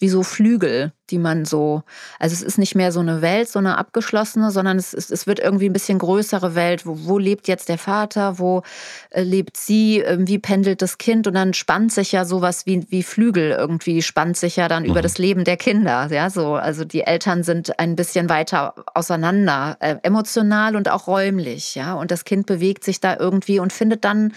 wie 0.00 0.08
so 0.08 0.22
Flügel, 0.22 0.92
die 1.10 1.18
man 1.18 1.44
so, 1.44 1.82
also 2.18 2.34
es 2.34 2.42
ist 2.42 2.58
nicht 2.58 2.74
mehr 2.74 2.92
so 2.92 3.00
eine 3.00 3.22
Welt, 3.22 3.48
so 3.48 3.58
eine 3.58 3.78
abgeschlossene, 3.78 4.50
sondern 4.50 4.78
es, 4.78 4.92
es, 4.92 5.10
es 5.10 5.26
wird 5.26 5.38
irgendwie 5.38 5.68
ein 5.68 5.72
bisschen 5.72 5.98
größere 5.98 6.54
Welt. 6.54 6.86
Wo, 6.86 6.98
wo 7.06 7.18
lebt 7.18 7.48
jetzt 7.48 7.68
der 7.68 7.78
Vater? 7.78 8.38
Wo 8.38 8.62
äh, 9.10 9.22
lebt 9.22 9.56
sie? 9.56 10.00
Ähm, 10.00 10.28
wie 10.28 10.38
pendelt 10.38 10.82
das 10.82 10.98
Kind? 10.98 11.26
Und 11.26 11.34
dann 11.34 11.54
spannt 11.54 11.92
sich 11.92 12.12
ja 12.12 12.24
sowas 12.24 12.66
wie, 12.66 12.86
wie 12.90 13.02
Flügel 13.02 13.52
irgendwie, 13.52 14.02
spannt 14.02 14.36
sich 14.36 14.56
ja 14.56 14.68
dann 14.68 14.82
mhm. 14.82 14.90
über 14.90 15.02
das 15.02 15.18
Leben 15.18 15.44
der 15.44 15.56
Kinder. 15.56 16.08
Ja, 16.10 16.30
so, 16.30 16.54
also 16.54 16.84
die 16.84 17.02
Eltern 17.02 17.42
sind 17.42 17.78
ein 17.78 17.96
bisschen 17.96 18.28
weiter 18.28 18.74
auseinander, 18.94 19.76
äh, 19.80 19.96
emotional 20.02 20.76
und 20.76 20.90
auch 20.90 21.06
räumlich. 21.06 21.74
Ja, 21.74 21.94
und 21.94 22.10
das 22.10 22.24
Kind 22.24 22.46
bewegt 22.46 22.84
sich 22.84 23.00
da 23.00 23.16
irgendwie 23.18 23.60
und 23.60 23.72
findet 23.72 24.04
dann 24.04 24.32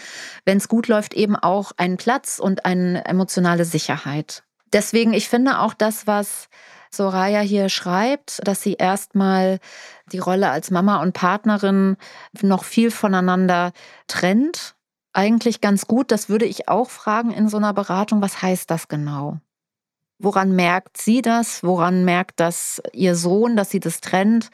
wenn 0.46 0.58
es 0.58 0.68
gut 0.68 0.88
läuft, 0.88 1.14
eben 1.14 1.36
auch 1.36 1.72
einen 1.78 1.98
Platz 1.98 2.40
und 2.40 2.66
eine 2.66 3.06
emotionale 3.06 3.66
Sicherheit. 3.66 4.44
Deswegen, 4.74 5.14
ich 5.14 5.30
finde 5.30 5.60
auch 5.60 5.74
das, 5.74 6.08
was 6.08 6.50
Soraya 6.94 7.40
hier 7.40 7.70
schreibt, 7.70 8.42
dass 8.46 8.62
sie 8.62 8.74
erstmal 8.74 9.60
die 10.12 10.20
Rolle 10.20 10.50
als 10.50 10.72
Mama 10.72 11.02
und 11.02 11.14
Partnerin 11.14 11.96
noch 12.42 12.66
viel 12.66 12.92
voneinander 12.92 13.72
trennt. 14.08 14.76
Eigentlich 15.14 15.62
ganz 15.62 15.88
gut. 15.88 16.12
Das 16.12 16.30
würde 16.30 16.46
ich 16.46 16.68
auch 16.68 16.90
fragen 16.90 17.32
in 17.32 17.48
so 17.48 17.58
einer 17.58 17.74
Beratung. 17.74 18.22
Was 18.22 18.42
heißt 18.42 18.70
das 18.70 18.88
genau? 18.88 19.40
Woran 20.20 20.56
merkt 20.56 20.98
sie 20.98 21.22
das? 21.22 21.64
Woran 21.64 22.06
merkt 22.06 22.40
das 22.40 22.82
ihr 22.94 23.16
Sohn, 23.16 23.56
dass 23.56 23.70
sie 23.70 23.80
das 23.80 24.02
trennt? 24.02 24.50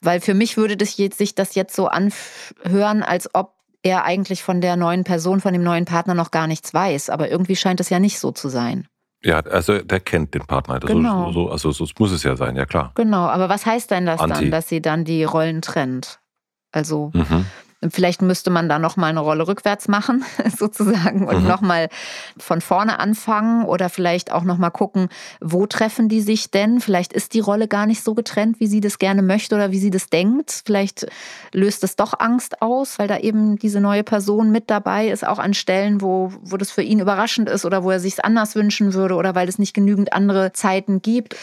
Weil 0.00 0.20
für 0.20 0.34
mich 0.34 0.56
würde 0.56 0.76
das 0.76 0.96
jetzt, 0.96 1.18
sich 1.18 1.34
das 1.34 1.54
jetzt 1.54 1.74
so 1.74 1.88
anhören, 1.88 3.02
als 3.02 3.34
ob 3.34 3.54
er 3.82 4.04
eigentlich 4.04 4.42
von 4.42 4.60
der 4.60 4.76
neuen 4.76 5.04
Person, 5.04 5.40
von 5.40 5.52
dem 5.52 5.62
neuen 5.62 5.84
Partner 5.84 6.14
noch 6.14 6.30
gar 6.30 6.46
nichts 6.46 6.72
weiß. 6.72 7.10
Aber 7.10 7.30
irgendwie 7.30 7.56
scheint 7.56 7.80
es 7.80 7.90
ja 7.90 7.98
nicht 7.98 8.18
so 8.18 8.30
zu 8.30 8.48
sein. 8.48 8.88
Ja, 9.24 9.38
also 9.40 9.78
der 9.78 10.00
kennt 10.00 10.34
den 10.34 10.42
Partner. 10.42 10.74
Also 10.74 10.86
genau. 10.86 11.32
So, 11.32 11.50
also 11.50 11.72
so 11.72 11.86
muss 11.98 12.12
es 12.12 12.22
ja 12.22 12.36
sein, 12.36 12.56
ja 12.56 12.66
klar. 12.66 12.92
Genau, 12.94 13.26
aber 13.26 13.48
was 13.48 13.64
heißt 13.64 13.90
denn 13.90 14.04
das 14.04 14.20
Anti. 14.20 14.34
dann, 14.34 14.50
dass 14.50 14.68
sie 14.68 14.82
dann 14.82 15.04
die 15.04 15.24
Rollen 15.24 15.62
trennt? 15.62 16.20
Also 16.72 17.10
mhm. 17.14 17.46
Vielleicht 17.90 18.22
müsste 18.22 18.50
man 18.50 18.68
da 18.68 18.78
noch 18.78 18.96
mal 18.96 19.08
eine 19.08 19.20
Rolle 19.20 19.46
rückwärts 19.46 19.88
machen, 19.88 20.24
sozusagen, 20.56 21.26
und 21.26 21.42
mhm. 21.42 21.48
noch 21.48 21.60
mal 21.60 21.88
von 22.36 22.60
vorne 22.60 22.98
anfangen 22.98 23.64
oder 23.64 23.88
vielleicht 23.88 24.32
auch 24.32 24.44
noch 24.44 24.58
mal 24.58 24.70
gucken, 24.70 25.08
wo 25.40 25.66
treffen 25.66 26.08
die 26.08 26.20
sich 26.20 26.50
denn? 26.50 26.80
Vielleicht 26.80 27.12
ist 27.12 27.34
die 27.34 27.40
Rolle 27.40 27.68
gar 27.68 27.86
nicht 27.86 28.02
so 28.02 28.14
getrennt, 28.14 28.60
wie 28.60 28.66
sie 28.66 28.80
das 28.80 28.98
gerne 28.98 29.22
möchte 29.22 29.54
oder 29.54 29.70
wie 29.70 29.78
sie 29.78 29.90
das 29.90 30.08
denkt. 30.08 30.62
Vielleicht 30.64 31.06
löst 31.52 31.84
es 31.84 31.96
doch 31.96 32.18
Angst 32.18 32.62
aus, 32.62 32.98
weil 32.98 33.08
da 33.08 33.18
eben 33.18 33.58
diese 33.58 33.80
neue 33.80 34.04
Person 34.04 34.50
mit 34.50 34.70
dabei 34.70 35.08
ist, 35.08 35.26
auch 35.26 35.38
an 35.38 35.54
Stellen, 35.54 36.00
wo, 36.00 36.32
wo 36.42 36.56
das 36.56 36.70
für 36.70 36.82
ihn 36.82 37.00
überraschend 37.00 37.48
ist 37.48 37.64
oder 37.64 37.84
wo 37.84 37.90
er 37.90 38.00
sich 38.00 38.14
es 38.14 38.20
anders 38.20 38.54
wünschen 38.54 38.94
würde 38.94 39.14
oder 39.14 39.34
weil 39.34 39.48
es 39.48 39.58
nicht 39.58 39.74
genügend 39.74 40.12
andere 40.12 40.52
Zeiten 40.52 41.02
gibt. 41.02 41.36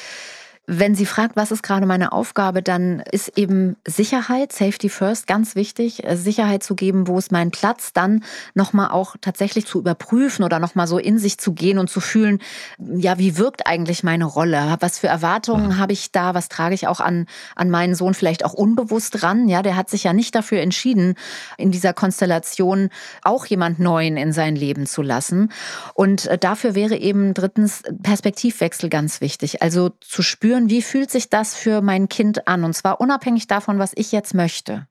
Wenn 0.74 0.96
sie 0.96 1.06
fragt, 1.06 1.36
was 1.36 1.52
ist 1.52 1.64
gerade 1.64 1.86
meine 1.86 2.14
Aufgabe, 2.14 2.62
dann 2.62 3.04
ist 3.12 3.38
eben 3.38 3.76
Sicherheit, 3.86 4.54
Safety 4.54 4.88
First, 4.88 5.28
ganz 5.28 5.56
wichtig, 5.56 6.06
äh, 6.06 6.16
Sicherheit 6.16 6.64
zu 6.64 6.76
geben, 6.76 7.10
wo 7.10 7.18
ist 7.18 7.30
mein 7.30 7.52
Platz, 7.52 7.92
dann 7.92 8.24
nochmal 8.54 8.92
auch 8.92 9.18
tatsächlich 9.20 9.66
zu 9.66 9.80
überprüfen 9.80 10.46
oder 10.46 10.60
nochmal 10.60 10.88
so 10.88 10.98
in 10.98 11.20
sich 11.20 11.38
zu 11.38 11.52
gehen 11.52 11.78
und 11.78 11.90
zu 11.90 12.00
fühlen, 12.00 12.40
ja, 12.80 13.20
wie 13.20 13.38
wirkt 13.38 13.68
eigentlich 13.68 14.06
meine 14.06 14.24
Rolle? 14.24 14.78
Was 14.80 14.98
für 14.98 15.08
Erwartungen 15.08 15.68
mhm. 15.68 15.78
habe 15.78 15.92
ich 15.92 16.14
da? 16.14 16.36
Was 16.36 16.48
trage 16.48 16.74
ich 16.74 16.88
auch 16.88 17.02
an, 17.02 17.26
an 17.58 17.70
meinen 17.70 17.94
Sohn 17.94 18.14
vielleicht 18.14 18.46
auch 18.46 18.54
unbewusst 18.54 19.24
ran? 19.24 19.50
Ja, 19.50 19.64
der 19.64 19.76
hat 19.76 19.90
sich 19.90 20.06
ja 20.06 20.14
nicht 20.14 20.34
dafür 20.36 20.62
entschieden, 20.62 21.16
in 21.58 21.72
dieser 21.72 21.92
Konstellation 21.92 22.92
auch 23.24 23.46
jemand 23.46 23.80
Neuen 23.80 24.16
in 24.16 24.32
sein 24.32 24.56
Leben 24.56 24.86
zu 24.86 25.02
lassen. 25.02 25.52
Und 25.96 26.28
äh, 26.28 26.38
dafür 26.38 26.76
wäre 26.76 26.96
eben 26.96 27.34
drittens 27.34 27.84
Perspektivwechsel 28.02 28.90
ganz 28.90 29.20
wichtig. 29.20 29.62
Also 29.62 29.92
zu 30.00 30.22
spüren, 30.22 30.61
spüren, 30.62 30.70
wie 30.70 30.82
fühlt 30.82 31.12
sich 31.12 31.30
das 31.30 31.56
für 31.56 31.82
mein 31.82 32.10
Kind 32.10 32.48
an? 32.48 32.64
Und 32.64 32.74
zwar 32.74 33.02
unabhängig 33.02 33.48
davon, 33.48 33.80
was 33.80 33.92
ich 33.96 34.12
jetzt 34.12 34.34
möchte. 34.34 34.88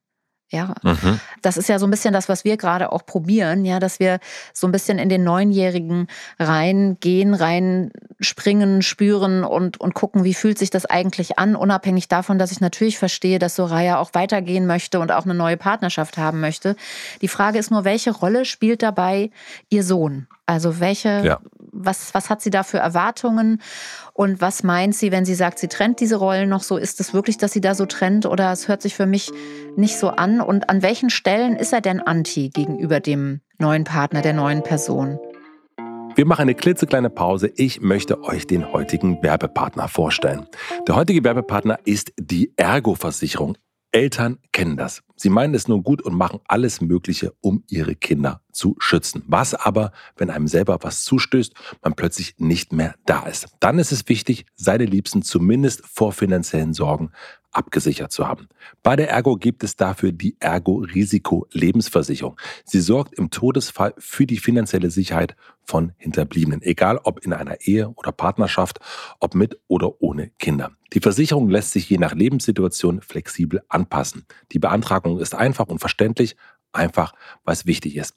Ja, 0.53 0.75
mhm. 0.83 1.21
das 1.43 1.57
ist 1.57 1.69
ja 1.69 1.79
so 1.79 1.87
ein 1.87 1.93
bisschen 1.93 2.13
das, 2.13 2.29
was 2.29 2.45
wir 2.45 2.57
gerade 2.57 2.91
auch 2.91 3.07
probieren, 3.07 3.65
ja, 3.65 3.79
dass 3.79 4.01
wir 4.01 4.19
so 4.53 4.67
ein 4.67 4.73
bisschen 4.73 4.99
in 4.99 5.09
den 5.09 5.23
Neunjährigen 5.23 6.09
reingehen, 6.41 7.35
reinspringen, 7.35 8.83
spüren 8.83 9.45
und, 9.45 9.81
und 9.81 9.95
gucken, 9.95 10.25
wie 10.25 10.35
fühlt 10.35 10.59
sich 10.59 10.71
das 10.71 10.87
eigentlich 10.87 11.39
an, 11.39 11.55
unabhängig 11.55 12.09
davon, 12.09 12.41
dass 12.41 12.51
ich 12.51 12.61
natürlich 12.61 12.99
verstehe, 12.99 13.39
dass 13.39 13.55
Soraya 13.55 14.01
auch 14.01 14.11
weitergehen 14.15 14.67
möchte 14.67 14.99
und 14.99 15.13
auch 15.13 15.25
eine 15.25 15.35
neue 15.35 15.57
Partnerschaft 15.57 16.19
haben 16.19 16.41
möchte. 16.41 16.75
Die 17.23 17.29
Frage 17.29 17.61
ist 17.61 17.71
nur, 17.71 17.85
welche 17.85 18.11
Rolle 18.11 18.45
spielt 18.45 18.83
dabei 18.83 19.31
ihr 19.69 19.85
Sohn? 19.85 20.27
Also 20.51 20.81
welche, 20.81 21.23
ja. 21.25 21.39
was, 21.71 22.13
was 22.13 22.29
hat 22.29 22.43
sie 22.43 22.51
da 22.51 22.65
für 22.65 22.79
Erwartungen 22.79 23.63
und 24.15 24.41
was 24.41 24.65
meint 24.65 24.97
sie, 24.97 25.13
wenn 25.13 25.25
sie 25.25 25.37
sagt, 25.37 25.61
sie 25.61 25.69
trennt 25.69 26.01
diese 26.01 26.17
Rollen 26.17 26.49
noch 26.49 26.65
so? 26.65 26.77
Ist 26.77 26.99
es 26.99 27.15
wirklich, 27.15 27.39
dass 27.39 27.53
sie 27.53 27.61
da 27.61 27.77
so 27.77 27.87
trennt 27.87 28.27
oder 28.27 28.51
es 28.51 28.67
hört 28.67 28.83
sich 28.83 28.97
für 28.97 29.07
mich 29.07 29.31
nicht 29.77 29.97
so 29.97 30.09
an? 30.09 30.41
Und 30.41 30.69
an 30.69 30.83
welchen 30.83 31.09
Stellen 31.09 31.55
ist 31.55 31.73
er 31.73 31.81
denn 31.81 32.01
anti 32.01 32.49
gegenüber 32.49 32.99
dem 32.99 33.43
neuen 33.59 33.85
Partner, 33.85 34.23
der 34.23 34.33
neuen 34.33 34.65
Person? 34.65 35.21
Wir 36.17 36.27
machen 36.27 36.43
eine 36.43 36.57
klitzekleine 36.57 37.11
Pause. 37.11 37.53
Ich 37.55 37.81
möchte 37.81 38.25
euch 38.25 38.49
den 38.49 38.73
heutigen 38.73 39.23
Werbepartner 39.23 39.87
vorstellen. 39.87 40.49
Der 40.89 40.97
heutige 40.97 41.23
Werbepartner 41.23 41.79
ist 41.85 42.13
die 42.19 42.53
Ergo-Versicherung. 42.57 43.57
Eltern 43.93 44.39
kennen 44.51 44.77
das. 44.77 45.03
Sie 45.23 45.29
meinen 45.29 45.53
es 45.55 45.69
nur 45.69 45.83
gut 45.83 46.01
und 46.01 46.15
machen 46.15 46.41
alles 46.49 46.81
Mögliche, 46.81 47.35
um 47.43 47.63
ihre 47.69 47.95
Kinder 47.95 48.41
zu 48.53 48.75
schützen. 48.79 49.23
Was 49.27 49.53
aber, 49.53 49.93
wenn 50.17 50.31
einem 50.31 50.49
selber 50.49 50.79
was 50.81 51.05
zustößt, 51.05 51.53
man 51.83 51.93
plötzlich 51.93 52.37
nicht 52.39 52.73
mehr 52.73 52.95
da 53.05 53.27
ist? 53.27 53.49
Dann 53.61 53.79
ist 53.79 53.93
es 53.93 54.09
wichtig, 54.09 54.47
seine 54.55 54.87
Liebsten 54.87 55.21
zumindest 55.21 55.87
vor 55.87 56.15
finanziellen 56.15 56.73
Sorgen 56.73 57.11
abgesichert 57.53 58.13
zu 58.13 58.27
haben. 58.27 58.49
Bei 58.83 58.97
der 58.97 59.11
Ergo 59.11 59.37
gibt 59.37 59.63
es 59.63 59.77
dafür 59.77 60.13
die 60.13 60.37
Ergo 60.41 60.77
Risiko 60.79 61.47
Lebensversicherung. 61.53 62.41
Sie 62.65 62.81
sorgt 62.81 63.15
im 63.19 63.31
Todesfall 63.31 63.95
für 63.99 64.27
die 64.27 64.39
finanzielle 64.39 64.91
Sicherheit 64.91 65.37
von 65.65 65.93
Hinterbliebenen, 65.99 66.63
egal 66.63 66.99
ob 67.03 67.25
in 67.25 67.33
einer 67.33 67.61
Ehe 67.61 67.91
oder 67.91 68.13
Partnerschaft, 68.13 68.81
ob 69.19 69.35
mit 69.35 69.61
oder 69.69 70.01
ohne 70.01 70.31
Kinder. 70.39 70.73
Die 70.93 71.01
Versicherung 71.01 71.49
lässt 71.49 71.71
sich 71.71 71.89
je 71.89 71.99
nach 71.99 72.15
Lebenssituation 72.15 73.01
flexibel 73.01 73.63
anpassen. 73.69 74.27
Die 74.51 74.59
Beantragung 74.59 75.10
ist 75.19 75.35
einfach 75.35 75.67
und 75.67 75.79
verständlich, 75.79 76.37
einfach 76.73 77.15
weil 77.45 77.55
es 77.55 77.67
wichtig 77.67 77.97
ist. 77.97 78.15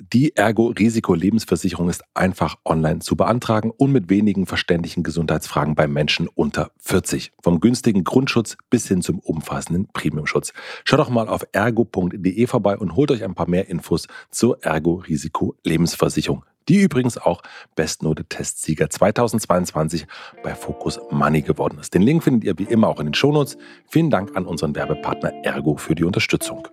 Die 0.00 0.36
Ergo-Risiko-Lebensversicherung 0.36 1.88
ist 1.88 2.04
einfach 2.14 2.56
online 2.64 3.00
zu 3.00 3.16
beantragen 3.16 3.72
und 3.76 3.90
mit 3.90 4.08
wenigen 4.08 4.46
verständlichen 4.46 5.02
Gesundheitsfragen 5.02 5.74
bei 5.74 5.88
Menschen 5.88 6.28
unter 6.28 6.70
40. 6.78 7.32
Vom 7.42 7.58
günstigen 7.58 8.04
Grundschutz 8.04 8.56
bis 8.70 8.86
hin 8.86 9.02
zum 9.02 9.18
umfassenden 9.18 9.88
Premiumschutz. 9.92 10.52
Schaut 10.84 11.00
doch 11.00 11.10
mal 11.10 11.28
auf 11.28 11.44
ergo.de 11.50 12.46
vorbei 12.46 12.78
und 12.78 12.94
holt 12.94 13.10
euch 13.10 13.24
ein 13.24 13.34
paar 13.34 13.48
mehr 13.48 13.68
Infos 13.68 14.06
zur 14.30 14.62
Ergo-Risiko-Lebensversicherung 14.62 16.44
die 16.68 16.82
übrigens 16.82 17.16
auch 17.16 17.40
Bestnote-Testsieger 17.76 18.90
2022 18.90 20.06
bei 20.42 20.54
Focus 20.54 21.00
Money 21.10 21.40
geworden 21.40 21.78
ist. 21.78 21.94
Den 21.94 22.02
Link 22.02 22.22
findet 22.22 22.44
ihr 22.44 22.58
wie 22.58 22.70
immer 22.70 22.88
auch 22.88 23.00
in 23.00 23.06
den 23.06 23.14
Shownotes. 23.14 23.56
Vielen 23.88 24.10
Dank 24.10 24.36
an 24.36 24.44
unseren 24.44 24.76
Werbepartner 24.76 25.32
Ergo 25.44 25.78
für 25.78 25.94
die 25.94 26.04
Unterstützung. 26.04 26.68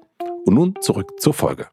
Und 0.45 0.53
nun 0.53 0.75
zurück 0.81 1.13
zur 1.17 1.33
Folge. 1.33 1.67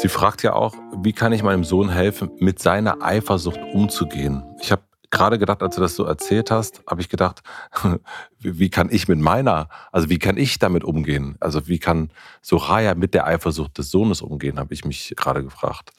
Sie 0.00 0.08
fragt 0.08 0.42
ja 0.42 0.54
auch, 0.54 0.74
wie 1.02 1.12
kann 1.12 1.34
ich 1.34 1.42
meinem 1.42 1.62
Sohn 1.62 1.90
helfen, 1.90 2.30
mit 2.38 2.58
seiner 2.58 3.02
Eifersucht 3.02 3.60
umzugehen? 3.74 4.42
Ich 4.62 4.72
habe 4.72 4.80
gerade 5.10 5.38
gedacht, 5.38 5.62
als 5.62 5.74
du 5.74 5.82
das 5.82 5.94
so 5.94 6.04
erzählt 6.04 6.50
hast, 6.50 6.82
habe 6.88 7.02
ich 7.02 7.10
gedacht, 7.10 7.42
wie 8.38 8.70
kann 8.70 8.88
ich 8.90 9.08
mit 9.08 9.18
meiner, 9.18 9.68
also 9.92 10.08
wie 10.08 10.18
kann 10.18 10.38
ich 10.38 10.58
damit 10.58 10.84
umgehen? 10.84 11.36
Also 11.38 11.68
wie 11.68 11.78
kann 11.78 12.12
Soraya 12.40 12.94
mit 12.94 13.12
der 13.12 13.26
Eifersucht 13.26 13.76
des 13.76 13.90
Sohnes 13.90 14.22
umgehen, 14.22 14.58
habe 14.58 14.72
ich 14.72 14.86
mich 14.86 15.12
gerade 15.18 15.44
gefragt. 15.44 15.90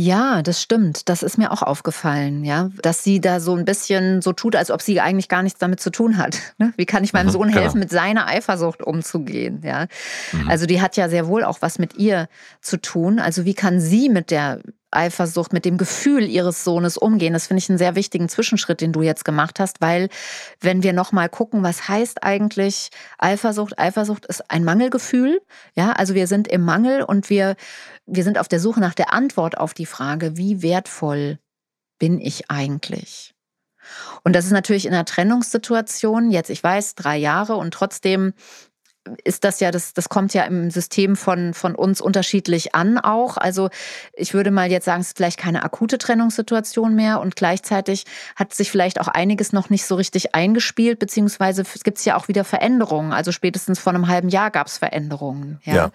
Ja, 0.00 0.42
das 0.42 0.62
stimmt. 0.62 1.08
Das 1.08 1.24
ist 1.24 1.38
mir 1.38 1.50
auch 1.50 1.62
aufgefallen, 1.62 2.44
ja, 2.44 2.70
dass 2.82 3.02
sie 3.02 3.20
da 3.20 3.40
so 3.40 3.56
ein 3.56 3.64
bisschen 3.64 4.22
so 4.22 4.32
tut, 4.32 4.54
als 4.54 4.70
ob 4.70 4.80
sie 4.80 5.00
eigentlich 5.00 5.28
gar 5.28 5.42
nichts 5.42 5.58
damit 5.58 5.80
zu 5.80 5.90
tun 5.90 6.18
hat. 6.18 6.38
Ne? 6.58 6.72
Wie 6.76 6.86
kann 6.86 7.04
ich 7.04 7.12
meinem 7.12 7.26
mhm, 7.26 7.32
Sohn 7.32 7.48
helfen, 7.48 7.74
genau. 7.74 7.84
mit 7.84 7.90
seiner 7.90 8.26
Eifersucht 8.26 8.82
umzugehen? 8.82 9.60
Ja, 9.64 9.86
mhm. 10.32 10.48
also 10.48 10.66
die 10.66 10.80
hat 10.80 10.96
ja 10.96 11.08
sehr 11.08 11.28
wohl 11.28 11.44
auch 11.44 11.58
was 11.62 11.78
mit 11.78 11.96
ihr 11.96 12.28
zu 12.60 12.80
tun. 12.80 13.20
Also 13.20 13.44
wie 13.44 13.54
kann 13.54 13.80
sie 13.80 14.08
mit 14.08 14.32
der 14.32 14.60
Eifersucht, 14.90 15.52
mit 15.52 15.64
dem 15.64 15.76
Gefühl 15.76 16.24
ihres 16.24 16.64
Sohnes 16.64 16.96
umgehen. 16.96 17.34
Das 17.34 17.46
finde 17.46 17.58
ich 17.58 17.68
einen 17.68 17.78
sehr 17.78 17.94
wichtigen 17.94 18.28
Zwischenschritt, 18.28 18.80
den 18.80 18.92
du 18.92 19.02
jetzt 19.02 19.24
gemacht 19.24 19.60
hast, 19.60 19.80
weil 19.80 20.08
wenn 20.60 20.82
wir 20.82 20.92
noch 20.92 21.12
mal 21.12 21.28
gucken, 21.28 21.62
was 21.62 21.88
heißt 21.88 22.22
eigentlich 22.22 22.90
Eifersucht? 23.18 23.78
Eifersucht 23.78 24.24
ist 24.26 24.50
ein 24.50 24.64
Mangelgefühl. 24.64 25.40
Ja, 25.74 25.92
also 25.92 26.14
wir 26.14 26.26
sind 26.26 26.48
im 26.48 26.64
Mangel 26.64 27.02
und 27.02 27.28
wir, 27.28 27.56
wir 28.08 28.24
sind 28.24 28.38
auf 28.38 28.48
der 28.48 28.60
Suche 28.60 28.80
nach 28.80 28.94
der 28.94 29.12
Antwort 29.12 29.58
auf 29.58 29.74
die 29.74 29.86
Frage, 29.86 30.36
wie 30.36 30.62
wertvoll 30.62 31.38
bin 31.98 32.20
ich 32.20 32.50
eigentlich? 32.50 33.34
Und 34.24 34.34
das 34.34 34.44
ist 34.44 34.52
natürlich 34.52 34.86
in 34.86 34.92
einer 34.92 35.04
Trennungssituation, 35.04 36.30
jetzt 36.30 36.50
ich 36.50 36.62
weiß, 36.62 36.94
drei 36.94 37.16
Jahre 37.16 37.56
und 37.56 37.72
trotzdem 37.72 38.34
ist 39.24 39.44
das 39.44 39.60
ja, 39.60 39.70
das, 39.70 39.94
das 39.94 40.08
kommt 40.08 40.34
ja 40.34 40.44
im 40.44 40.70
System 40.70 41.16
von, 41.16 41.54
von 41.54 41.74
uns 41.74 42.00
unterschiedlich 42.00 42.74
an 42.74 42.98
auch. 42.98 43.36
Also 43.36 43.70
ich 44.12 44.34
würde 44.34 44.50
mal 44.50 44.70
jetzt 44.70 44.84
sagen, 44.84 45.00
es 45.00 45.08
ist 45.08 45.16
vielleicht 45.16 45.38
keine 45.38 45.62
akute 45.62 45.98
Trennungssituation 45.98 46.94
mehr 46.94 47.20
und 47.20 47.36
gleichzeitig 47.36 48.04
hat 48.36 48.54
sich 48.54 48.70
vielleicht 48.70 49.00
auch 49.00 49.08
einiges 49.08 49.52
noch 49.52 49.70
nicht 49.70 49.84
so 49.86 49.94
richtig 49.94 50.34
eingespielt, 50.34 50.98
beziehungsweise 50.98 51.64
gibt 51.84 51.98
es 51.98 52.04
ja 52.04 52.16
auch 52.16 52.28
wieder 52.28 52.44
Veränderungen. 52.44 53.12
Also 53.12 53.32
spätestens 53.32 53.78
vor 53.78 53.94
einem 53.94 54.08
halben 54.08 54.28
Jahr 54.28 54.50
gab 54.50 54.66
es 54.66 54.78
Veränderungen. 54.78 55.60
Ja? 55.64 55.74
ja. 55.74 55.90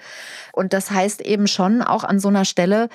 Und 0.51 0.73
das 0.73 0.91
heißt 0.91 1.21
eben 1.21 1.47
schon 1.47 1.81
auch 1.81 2.03
an 2.03 2.19
so 2.19 2.27
einer 2.27 2.45
Stelle 2.45 2.89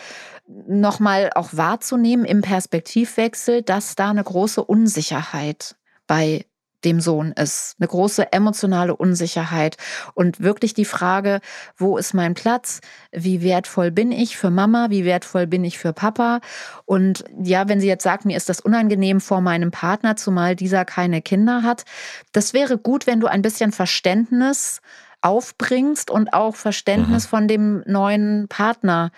nochmal 0.67 1.31
auch 1.35 1.51
wahrzunehmen 1.53 2.25
im 2.25 2.41
Perspektivwechsel, 2.41 3.63
dass 3.63 3.97
da 3.97 4.11
eine 4.11 4.25
große 4.25 4.65
Unsicherheit 4.65 5.77
bei 6.07 6.47
dem 6.85 7.01
Sohn 7.01 7.33
ist. 7.33 7.77
Eine 7.79 7.89
große 7.89 8.33
emotionale 8.33 8.97
Unsicherheit 8.97 9.77
und 10.15 10.41
wirklich 10.41 10.75
die 10.75 10.85
Frage, 10.85 11.41
wo 11.77 11.99
ist 11.99 12.15
mein 12.15 12.35
Platz? 12.35 12.81
Wie 13.13 13.43
wertvoll 13.43 13.91
bin 13.91 14.13
ich 14.13 14.37
für 14.37 14.51
Mama? 14.51 14.87
Wie 14.91 15.05
wertvoll 15.05 15.47
bin 15.47 15.65
ich 15.65 15.79
für 15.79 15.93
Papa? 15.93 16.41
Und 16.85 17.25
ja, 17.43 17.69
wenn 17.69 17.81
sie 17.81 17.89
jetzt 17.89 18.05
sagt, 18.05 18.25
mir 18.25 18.37
ist 18.37 18.49
das 18.49 18.61
unangenehm 18.61 19.21
vor 19.21 19.41
meinem 19.41 19.71
Partner, 19.71 20.17
zumal 20.17 20.55
dieser 20.57 20.85
keine 20.85 21.23
Kinder 21.23 21.63
hat, 21.63 21.85
das 22.33 22.53
wäre 22.53 22.79
gut, 22.79 23.07
wenn 23.07 23.21
du 23.21 23.27
ein 23.27 23.43
bisschen 23.43 23.73
Verständnis 23.73 24.81
aufbringst 25.21 26.11
und 26.11 26.33
auch 26.33 26.55
Verständnis 26.55 27.25
mhm. 27.25 27.29
von 27.29 27.49
dem 27.49 27.83
neuen 27.87 28.47
Partner 28.49 29.11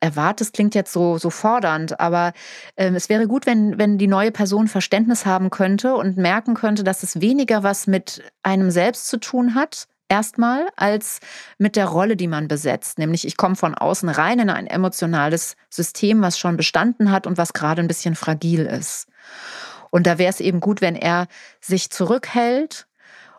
erwartest, 0.00 0.52
klingt 0.52 0.74
jetzt 0.74 0.92
so, 0.92 1.18
so 1.18 1.30
fordernd, 1.30 1.98
aber 2.00 2.32
äh, 2.76 2.90
es 2.90 3.08
wäre 3.08 3.26
gut, 3.26 3.46
wenn, 3.46 3.78
wenn 3.78 3.98
die 3.98 4.06
neue 4.06 4.30
Person 4.30 4.68
Verständnis 4.68 5.26
haben 5.26 5.50
könnte 5.50 5.94
und 5.94 6.16
merken 6.16 6.54
könnte, 6.54 6.84
dass 6.84 7.02
es 7.02 7.20
weniger 7.20 7.62
was 7.62 7.86
mit 7.86 8.22
einem 8.42 8.70
selbst 8.70 9.08
zu 9.08 9.18
tun 9.18 9.54
hat, 9.54 9.88
erstmal, 10.08 10.68
als 10.76 11.20
mit 11.58 11.76
der 11.76 11.86
Rolle, 11.86 12.16
die 12.16 12.28
man 12.28 12.48
besetzt. 12.48 12.98
Nämlich, 12.98 13.26
ich 13.26 13.36
komme 13.36 13.56
von 13.56 13.74
außen 13.74 14.08
rein 14.08 14.38
in 14.38 14.50
ein 14.50 14.66
emotionales 14.66 15.56
System, 15.70 16.22
was 16.22 16.38
schon 16.38 16.56
bestanden 16.56 17.10
hat 17.10 17.26
und 17.26 17.38
was 17.38 17.52
gerade 17.52 17.82
ein 17.82 17.88
bisschen 17.88 18.14
fragil 18.14 18.66
ist. 18.66 19.08
Und 19.90 20.06
da 20.06 20.18
wäre 20.18 20.30
es 20.30 20.40
eben 20.40 20.60
gut, 20.60 20.80
wenn 20.80 20.96
er 20.96 21.26
sich 21.60 21.90
zurückhält 21.90 22.86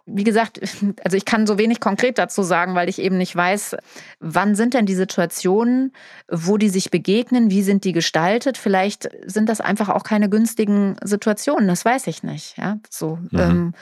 wie 0.07 0.23
gesagt, 0.23 0.59
also 1.03 1.17
ich 1.17 1.25
kann 1.25 1.45
so 1.45 1.57
wenig 1.57 1.79
konkret 1.79 2.17
dazu 2.17 2.41
sagen, 2.41 2.73
weil 2.73 2.89
ich 2.89 2.99
eben 2.99 3.17
nicht 3.17 3.35
weiß, 3.35 3.77
wann 4.19 4.55
sind 4.55 4.73
denn 4.73 4.85
die 4.85 4.95
Situationen, 4.95 5.93
wo 6.27 6.57
die 6.57 6.69
sich 6.69 6.89
begegnen, 6.89 7.51
wie 7.51 7.61
sind 7.61 7.83
die 7.83 7.91
gestaltet. 7.91 8.57
Vielleicht 8.57 9.09
sind 9.25 9.49
das 9.49 9.61
einfach 9.61 9.89
auch 9.89 10.03
keine 10.03 10.29
günstigen 10.29 10.95
Situationen, 11.03 11.67
das 11.67 11.85
weiß 11.85 12.07
ich 12.07 12.23
nicht. 12.23 12.57
Ja, 12.57 12.79
so. 12.89 13.19
Mhm. 13.31 13.39
Ähm, 13.39 13.73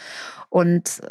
und 0.49 1.01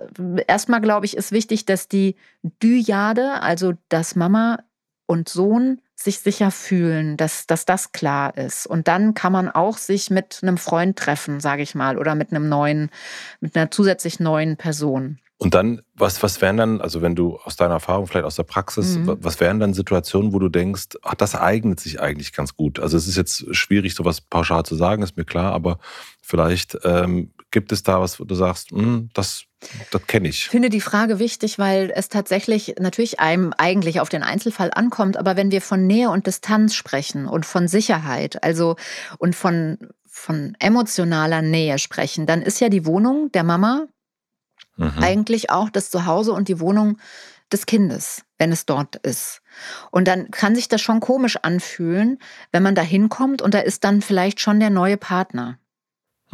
erstmal 0.46 0.81
glaube 0.81 1.07
ich, 1.07 1.16
ist 1.16 1.33
wichtig, 1.33 1.64
dass 1.64 1.88
die 1.88 2.16
Dyade, 2.62 3.42
also 3.42 3.74
dass 3.88 4.16
Mama 4.16 4.59
und 5.07 5.29
Sohn 5.29 5.81
sich 6.05 6.21
sicher 6.21 6.51
fühlen, 6.51 7.17
dass, 7.17 7.47
dass 7.47 7.64
das 7.64 7.93
klar 7.93 8.37
ist. 8.37 8.67
Und 8.67 8.88
dann 8.88 9.14
kann 9.14 9.33
man 9.33 9.49
auch 9.49 9.79
sich 9.79 10.11
mit 10.11 10.40
einem 10.43 10.59
Freund 10.59 10.99
treffen, 10.99 11.40
sage 11.40 11.62
ich 11.62 11.75
mal, 11.75 11.99
oder 11.99 12.14
mit 12.14 12.31
einem 12.31 12.49
neuen, 12.49 12.90
mit 13.40 13.57
einer 13.57 13.71
zusätzlich 13.71 14.21
neuen 14.21 14.57
Person. 14.57 15.19
Und 15.38 15.55
dann, 15.55 15.83
was, 15.95 16.23
was 16.23 16.40
wären 16.40 16.57
dann, 16.57 16.81
also 16.81 17.03
wenn 17.03 17.17
du 17.17 17.38
aus 17.38 17.57
deiner 17.57 17.75
Erfahrung, 17.75 18.07
vielleicht 18.07 18.25
aus 18.25 18.37
der 18.37 18.45
Praxis, 18.45 18.97
mhm. 18.97 19.19
was 19.21 19.40
wären 19.40 19.59
dann 19.59 19.75
Situationen, 19.75 20.33
wo 20.33 20.38
du 20.38 20.49
denkst, 20.49 20.97
ach, 21.03 21.14
das 21.14 21.35
eignet 21.35 21.81
sich 21.81 22.01
eigentlich 22.01 22.33
ganz 22.33 22.55
gut? 22.55 22.79
Also 22.79 22.97
es 22.97 23.09
ist 23.09 23.17
jetzt 23.17 23.55
schwierig, 23.55 23.95
sowas 23.95 24.21
pauschal 24.21 24.64
zu 24.64 24.77
sagen, 24.77 25.03
ist 25.03 25.17
mir 25.17 25.25
klar, 25.25 25.53
aber 25.53 25.79
vielleicht 26.23 26.79
ähm, 26.85 27.33
gibt 27.51 27.73
es 27.73 27.83
da 27.83 28.01
was, 28.01 28.21
wo 28.21 28.25
du 28.25 28.35
sagst, 28.35 28.71
hm, 28.71 29.11
das 29.12 29.45
das 29.90 30.07
kenne 30.07 30.29
ich. 30.29 30.42
Ich 30.42 30.48
finde 30.48 30.70
die 30.70 30.81
Frage 30.81 31.18
wichtig, 31.18 31.59
weil 31.59 31.92
es 31.94 32.09
tatsächlich 32.09 32.77
natürlich 32.79 33.20
einem 33.20 33.53
eigentlich 33.57 34.00
auf 34.00 34.09
den 34.09 34.22
Einzelfall 34.22 34.70
ankommt. 34.74 35.16
Aber 35.16 35.37
wenn 35.37 35.50
wir 35.50 35.61
von 35.61 35.87
Nähe 35.87 36.11
und 36.11 36.27
Distanz 36.27 36.74
sprechen 36.74 37.27
und 37.27 37.46
von 37.46 37.68
Sicherheit, 37.68 38.42
also 38.42 38.77
und 39.18 39.35
von, 39.35 39.79
von 40.07 40.57
emotionaler 40.59 41.42
Nähe 41.42 41.79
sprechen, 41.79 42.27
dann 42.27 42.42
ist 42.42 42.61
ja 42.61 42.68
die 42.68 42.87
Wohnung 42.87 43.31
der 43.33 43.44
Mama 43.44 43.87
mhm. 44.77 44.92
eigentlich 45.00 45.50
auch 45.50 45.70
das 45.70 45.90
Zuhause 45.90 46.33
und 46.33 46.48
die 46.48 46.61
Wohnung 46.61 46.98
des 47.53 47.66
Kindes, 47.66 48.22
wenn 48.38 48.53
es 48.53 48.66
dort 48.66 48.96
ist. 48.96 49.42
Und 49.90 50.09
dann 50.09 50.31
kann 50.31 50.55
sich 50.55 50.68
das 50.68 50.81
schon 50.81 51.00
komisch 51.00 51.37
anfühlen, 51.42 52.18
wenn 52.53 52.62
man 52.62 52.74
da 52.74 52.83
hinkommt 52.83 53.42
und 53.42 53.55
da 53.55 53.61
ist 53.61 53.85
dann 53.85 54.03
vielleicht 54.03 54.40
schon 54.40 54.61
der 54.61 54.70
neue 54.70 54.96
Partner. 54.96 55.59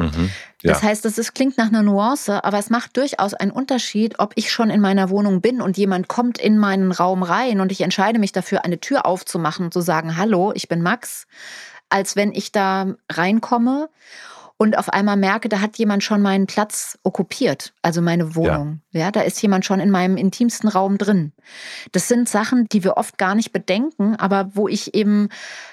Mhm, 0.02 0.30
ja. 0.62 0.72
Das 0.72 0.82
heißt, 0.82 1.04
es 1.06 1.34
klingt 1.34 1.56
nach 1.58 1.68
einer 1.68 1.82
Nuance, 1.82 2.44
aber 2.44 2.58
es 2.58 2.70
macht 2.70 2.96
durchaus 2.96 3.34
einen 3.34 3.50
Unterschied, 3.50 4.18
ob 4.18 4.32
ich 4.36 4.52
schon 4.52 4.70
in 4.70 4.80
meiner 4.80 5.10
Wohnung 5.10 5.40
bin 5.40 5.60
und 5.60 5.76
jemand 5.76 6.08
kommt 6.08 6.38
in 6.38 6.58
meinen 6.58 6.92
Raum 6.92 7.22
rein 7.22 7.60
und 7.60 7.72
ich 7.72 7.80
entscheide 7.80 8.18
mich 8.18 8.32
dafür, 8.32 8.64
eine 8.64 8.80
Tür 8.80 9.06
aufzumachen 9.06 9.66
und 9.66 9.72
zu 9.72 9.80
sagen, 9.80 10.16
hallo, 10.16 10.52
ich 10.54 10.68
bin 10.68 10.82
Max, 10.82 11.26
als 11.88 12.16
wenn 12.16 12.32
ich 12.32 12.52
da 12.52 12.94
reinkomme 13.10 13.88
und 14.56 14.76
auf 14.76 14.90
einmal 14.90 15.16
merke, 15.16 15.48
da 15.48 15.60
hat 15.60 15.78
jemand 15.78 16.04
schon 16.04 16.20
meinen 16.20 16.46
Platz 16.46 16.98
okkupiert, 17.02 17.72
also 17.80 18.02
meine 18.02 18.34
Wohnung. 18.34 18.80
Ja. 18.92 19.10
da 19.10 19.20
ist 19.20 19.40
jemand 19.42 19.64
schon 19.64 19.80
in 19.80 19.90
meinem 19.90 20.16
intimsten 20.16 20.68
Raum 20.68 20.98
drin. 20.98 21.32
Das 21.92 22.08
sind 22.08 22.28
Sachen, 22.28 22.68
die 22.68 22.84
wir 22.84 22.96
oft 22.96 23.18
gar 23.18 23.34
nicht 23.34 23.52
bedenken, 23.52 24.16
aber 24.16 24.50
wo 24.54 24.68
ich 24.68 24.94
eben 24.94 25.28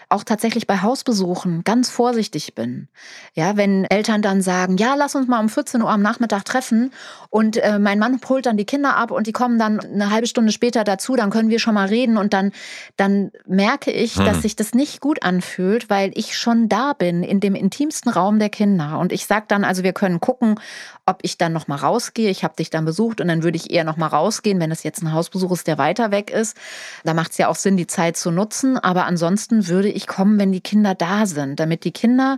auch 0.09 0.23
tatsächlich 0.23 0.67
bei 0.67 0.81
Hausbesuchen 0.81 1.65
ganz 1.65 1.89
vorsichtig 1.89 2.55
bin. 2.55 2.87
Ja, 3.33 3.57
wenn 3.57 3.83
Eltern 3.83 4.21
dann 4.21 4.41
sagen, 4.41 4.77
ja, 4.77 4.95
lass 4.95 5.15
uns 5.15 5.27
mal 5.27 5.41
um 5.41 5.49
14 5.49 5.81
Uhr 5.81 5.89
am 5.89 6.01
Nachmittag 6.01 6.45
treffen 6.45 6.93
und 7.29 7.57
äh, 7.57 7.77
mein 7.77 7.99
Mann 7.99 8.19
holt 8.29 8.45
dann 8.45 8.55
die 8.55 8.65
Kinder 8.65 8.95
ab 8.95 9.11
und 9.11 9.27
die 9.27 9.33
kommen 9.33 9.59
dann 9.59 9.81
eine 9.81 10.09
halbe 10.09 10.27
Stunde 10.27 10.53
später 10.53 10.85
dazu, 10.85 11.17
dann 11.17 11.29
können 11.29 11.49
wir 11.49 11.59
schon 11.59 11.73
mal 11.73 11.87
reden 11.87 12.15
und 12.15 12.33
dann, 12.33 12.53
dann 12.95 13.31
merke 13.45 13.91
ich, 13.91 14.15
hm. 14.15 14.25
dass 14.25 14.43
sich 14.43 14.55
das 14.55 14.73
nicht 14.73 15.01
gut 15.01 15.23
anfühlt, 15.23 15.89
weil 15.89 16.11
ich 16.15 16.37
schon 16.37 16.69
da 16.69 16.93
bin 16.93 17.23
in 17.23 17.41
dem 17.41 17.55
intimsten 17.55 18.09
Raum 18.09 18.39
der 18.39 18.49
Kinder 18.49 18.99
und 18.99 19.11
ich 19.11 19.25
sage 19.25 19.45
dann, 19.49 19.65
also 19.65 19.83
wir 19.83 19.93
können 19.93 20.21
gucken, 20.21 20.57
ob 21.05 21.19
ich 21.23 21.37
dann 21.37 21.53
noch 21.53 21.67
mal 21.67 21.77
rausgehe. 21.77 22.29
Ich 22.29 22.43
habe 22.43 22.55
dich 22.55 22.69
dann 22.69 22.85
besucht 22.85 23.06
und 23.21 23.27
dann 23.27 23.43
würde 23.43 23.57
ich 23.57 23.71
eher 23.71 23.83
noch 23.83 23.97
mal 23.97 24.07
rausgehen, 24.07 24.59
wenn 24.59 24.71
es 24.71 24.83
jetzt 24.83 25.01
ein 25.01 25.13
Hausbesuch 25.13 25.51
ist, 25.51 25.67
der 25.67 25.77
weiter 25.77 26.11
weg 26.11 26.29
ist. 26.29 26.57
Da 27.03 27.13
macht 27.13 27.31
es 27.31 27.37
ja 27.37 27.47
auch 27.47 27.55
Sinn, 27.55 27.77
die 27.77 27.87
Zeit 27.87 28.17
zu 28.17 28.31
nutzen. 28.31 28.77
Aber 28.77 29.05
ansonsten 29.05 29.67
würde 29.67 29.89
ich 29.89 30.07
kommen, 30.07 30.39
wenn 30.39 30.51
die 30.51 30.61
Kinder 30.61 30.95
da 30.95 31.25
sind, 31.25 31.59
damit 31.59 31.83
die 31.83 31.91
Kinder 31.91 32.37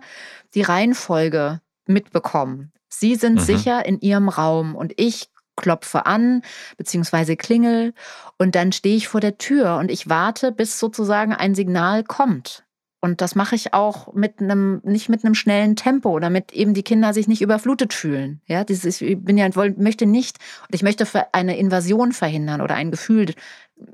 die 0.54 0.62
Reihenfolge 0.62 1.62
mitbekommen. 1.86 2.72
Sie 2.88 3.16
sind 3.16 3.36
mhm. 3.36 3.40
sicher 3.40 3.86
in 3.86 4.00
ihrem 4.00 4.30
Raum 4.30 4.76
und 4.76 4.94
ich 4.98 5.30
klopfe 5.56 6.06
an, 6.06 6.42
beziehungsweise 6.78 7.36
klingel 7.36 7.94
und 8.38 8.56
dann 8.56 8.72
stehe 8.72 8.96
ich 8.96 9.10
vor 9.10 9.20
der 9.20 9.38
Tür 9.38 9.76
und 9.76 9.92
ich 9.92 10.10
warte, 10.10 10.52
bis 10.52 10.80
sozusagen 10.80 11.34
ein 11.34 11.54
Signal 11.54 12.04
kommt. 12.04 12.64
Und 13.02 13.22
das 13.22 13.36
mache 13.36 13.56
ich 13.56 13.74
auch 13.74 14.14
mit 14.14 14.40
einem, 14.40 14.82
nicht 14.84 15.08
mit 15.08 15.24
einem 15.24 15.36
schnellen 15.36 15.76
Tempo, 15.76 16.20
damit 16.20 16.52
eben 16.52 16.74
die 16.74 16.84
Kinder 16.84 17.14
sich 17.14 17.28
nicht 17.28 17.42
überflutet 17.42 17.94
fühlen. 17.94 18.42
Ja, 18.46 18.64
dieses, 18.64 19.02
ich 19.02 19.18
bin 19.24 19.38
ja, 19.38 19.50
möchte 19.78 20.06
nicht, 20.06 20.38
und 20.68 20.76
ich 20.76 20.84
möchte 20.84 21.06
eine 21.32 21.58
Invasion 21.58 22.12
verhindern 22.12 22.62
oder 22.62 22.76
ein 22.76 22.92
Gefühl 22.92 23.34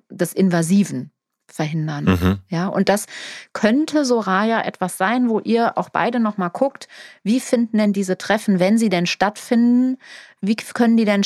des 0.09 0.33
Invasiven 0.33 1.11
verhindern. 1.47 2.05
Mhm. 2.05 2.39
Ja, 2.49 2.67
und 2.67 2.89
das 2.89 3.05
könnte 3.53 4.03
Soraya 4.05 4.61
etwas 4.61 4.97
sein, 4.97 5.29
wo 5.29 5.39
ihr 5.39 5.77
auch 5.77 5.89
beide 5.89 6.19
nochmal 6.19 6.49
guckt, 6.49 6.87
wie 7.23 7.39
finden 7.39 7.77
denn 7.77 7.93
diese 7.93 8.17
Treffen, 8.17 8.59
wenn 8.59 8.77
sie 8.77 8.89
denn 8.89 9.05
stattfinden, 9.05 9.97
wie 10.41 10.55
können 10.55 10.97
die 10.97 11.05
denn 11.05 11.21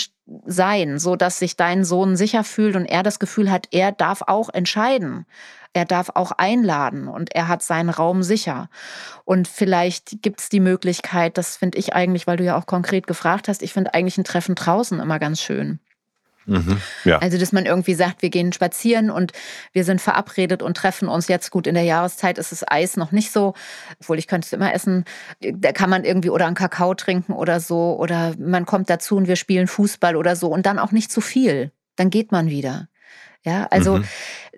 sein, 0.46 1.00
so 1.00 1.16
dass 1.16 1.40
sich 1.40 1.56
dein 1.56 1.84
Sohn 1.84 2.16
sicher 2.16 2.44
fühlt 2.44 2.76
und 2.76 2.86
er 2.86 3.04
das 3.04 3.20
Gefühl 3.20 3.50
hat, 3.50 3.68
er 3.72 3.92
darf 3.92 4.22
auch 4.28 4.50
entscheiden. 4.50 5.26
Er 5.74 5.86
darf 5.86 6.10
auch 6.16 6.32
einladen 6.32 7.08
und 7.08 7.36
er 7.36 7.48
hat 7.48 7.62
seinen 7.62 7.90
Raum 7.90 8.24
sicher. 8.24 8.70
Und 9.24 9.48
vielleicht 9.48 10.24
gibt 10.24 10.42
es 10.42 10.50
die 10.50 10.60
Möglichkeit, 10.60 11.38
das 11.38 11.58
finde 11.58 11.78
ich 11.78 11.94
eigentlich, 11.94 12.26
weil 12.26 12.38
du 12.38 12.44
ja 12.44 12.58
auch 12.58 12.66
konkret 12.66 13.06
gefragt 13.06 13.48
hast, 13.48 13.62
ich 13.62 13.74
finde 13.74 13.94
eigentlich 13.94 14.18
ein 14.18 14.24
Treffen 14.24 14.56
draußen 14.56 15.00
immer 15.00 15.20
ganz 15.20 15.42
schön. 15.42 15.80
Mhm, 16.50 16.82
ja. 17.06 17.20
Also, 17.20 17.38
dass 17.38 17.52
man 17.52 17.66
irgendwie 17.66 17.94
sagt, 17.94 18.24
wir 18.24 18.32
gehen 18.32 18.52
spazieren 18.52 19.12
und 19.12 19.34
wir 19.72 19.84
sind 19.84 20.02
verabredet 20.02 20.64
und 20.64 20.76
treffen 20.76 21.08
uns 21.08 21.28
jetzt 21.28 21.52
gut 21.52 21.68
in 21.68 21.76
der 21.76 21.84
Jahreszeit 21.84 22.40
ist 22.40 22.52
das 22.52 22.66
Eis 22.68 22.98
noch 22.98 23.12
nicht 23.12 23.32
so, 23.32 23.54
obwohl 24.00 24.18
ich 24.18 24.28
könnte 24.28 24.46
es 24.46 24.54
immer 24.54 24.74
essen. 24.74 25.06
Da 25.42 25.72
kann 25.72 25.92
man 25.92 26.04
irgendwie 26.04 26.32
oder 26.32 26.48
einen 26.48 26.56
Kakao 26.56 26.96
trinken 26.96 27.34
oder 27.34 27.60
so 27.60 27.96
oder 28.00 28.34
man 28.40 28.66
kommt 28.66 28.90
dazu 28.90 29.16
und 29.16 29.28
wir 29.28 29.36
spielen 29.36 29.68
Fußball 29.68 30.16
oder 30.16 30.36
so 30.36 30.48
und 30.48 30.66
dann 30.66 30.80
auch 30.80 30.92
nicht 30.92 31.12
zu 31.12 31.22
viel. 31.22 31.72
Dann 31.96 32.10
geht 32.10 32.32
man 32.32 32.50
wieder. 32.50 32.88
Ja, 33.46 33.68
also 33.72 33.98
mhm. 33.98 34.06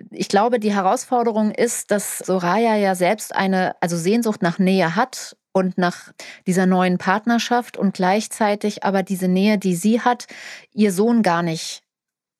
ich 0.10 0.28
glaube, 0.28 0.60
die 0.60 0.74
Herausforderung 0.74 1.52
ist, 1.52 1.91
dass 1.91 2.17
Soraya 2.17 2.76
ja 2.76 2.96
selbst 2.96 3.36
eine, 3.36 3.76
also 3.80 3.96
Sehnsucht 3.96 4.41
nach 4.41 4.58
Nähe 4.58 4.96
hat 4.96 5.38
und 5.52 5.78
nach 5.78 6.12
dieser 6.48 6.65
neuen 6.65 6.98
Partnerschaft 6.98 7.78
und 7.78 7.94
gleichzeitig 7.94 8.84
aber 8.84 9.04
diese 9.04 9.28
Nähe, 9.28 9.58
die 9.58 9.76
sie 9.76 10.02
hat, 10.02 10.26
ihr 10.74 10.91
Sohn 10.91 11.22
gar 11.22 11.44
nicht 11.44 11.84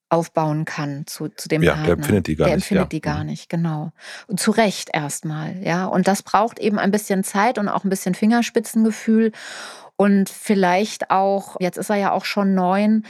aufbauen 0.08 0.64
kann 0.66 1.06
zu, 1.06 1.28
zu 1.28 1.48
dem 1.48 1.62
ja, 1.62 1.72
Partner. 1.72 1.86
Der 1.86 1.94
empfindet 1.94 2.26
die 2.26 2.36
gar 2.36 2.46
der 2.48 2.56
nicht. 2.56 2.70
Der 2.70 2.76
empfindet 2.76 2.92
ja. 2.92 2.96
die 2.96 3.00
gar 3.00 3.20
mhm. 3.20 3.30
nicht, 3.30 3.48
genau. 3.48 3.92
Und 4.26 4.40
zu 4.40 4.50
Recht 4.50 4.90
erstmal, 4.92 5.56
ja. 5.62 5.86
Und 5.86 6.06
das 6.06 6.22
braucht 6.22 6.58
eben 6.58 6.78
ein 6.78 6.90
bisschen 6.90 7.24
Zeit 7.24 7.56
und 7.58 7.68
auch 7.68 7.84
ein 7.84 7.90
bisschen 7.90 8.14
Fingerspitzengefühl 8.14 9.32
und 9.96 10.28
vielleicht 10.28 11.10
auch, 11.10 11.56
jetzt 11.60 11.78
ist 11.78 11.88
er 11.88 11.96
ja 11.96 12.12
auch 12.12 12.24
schon 12.24 12.54
neun, 12.54 13.04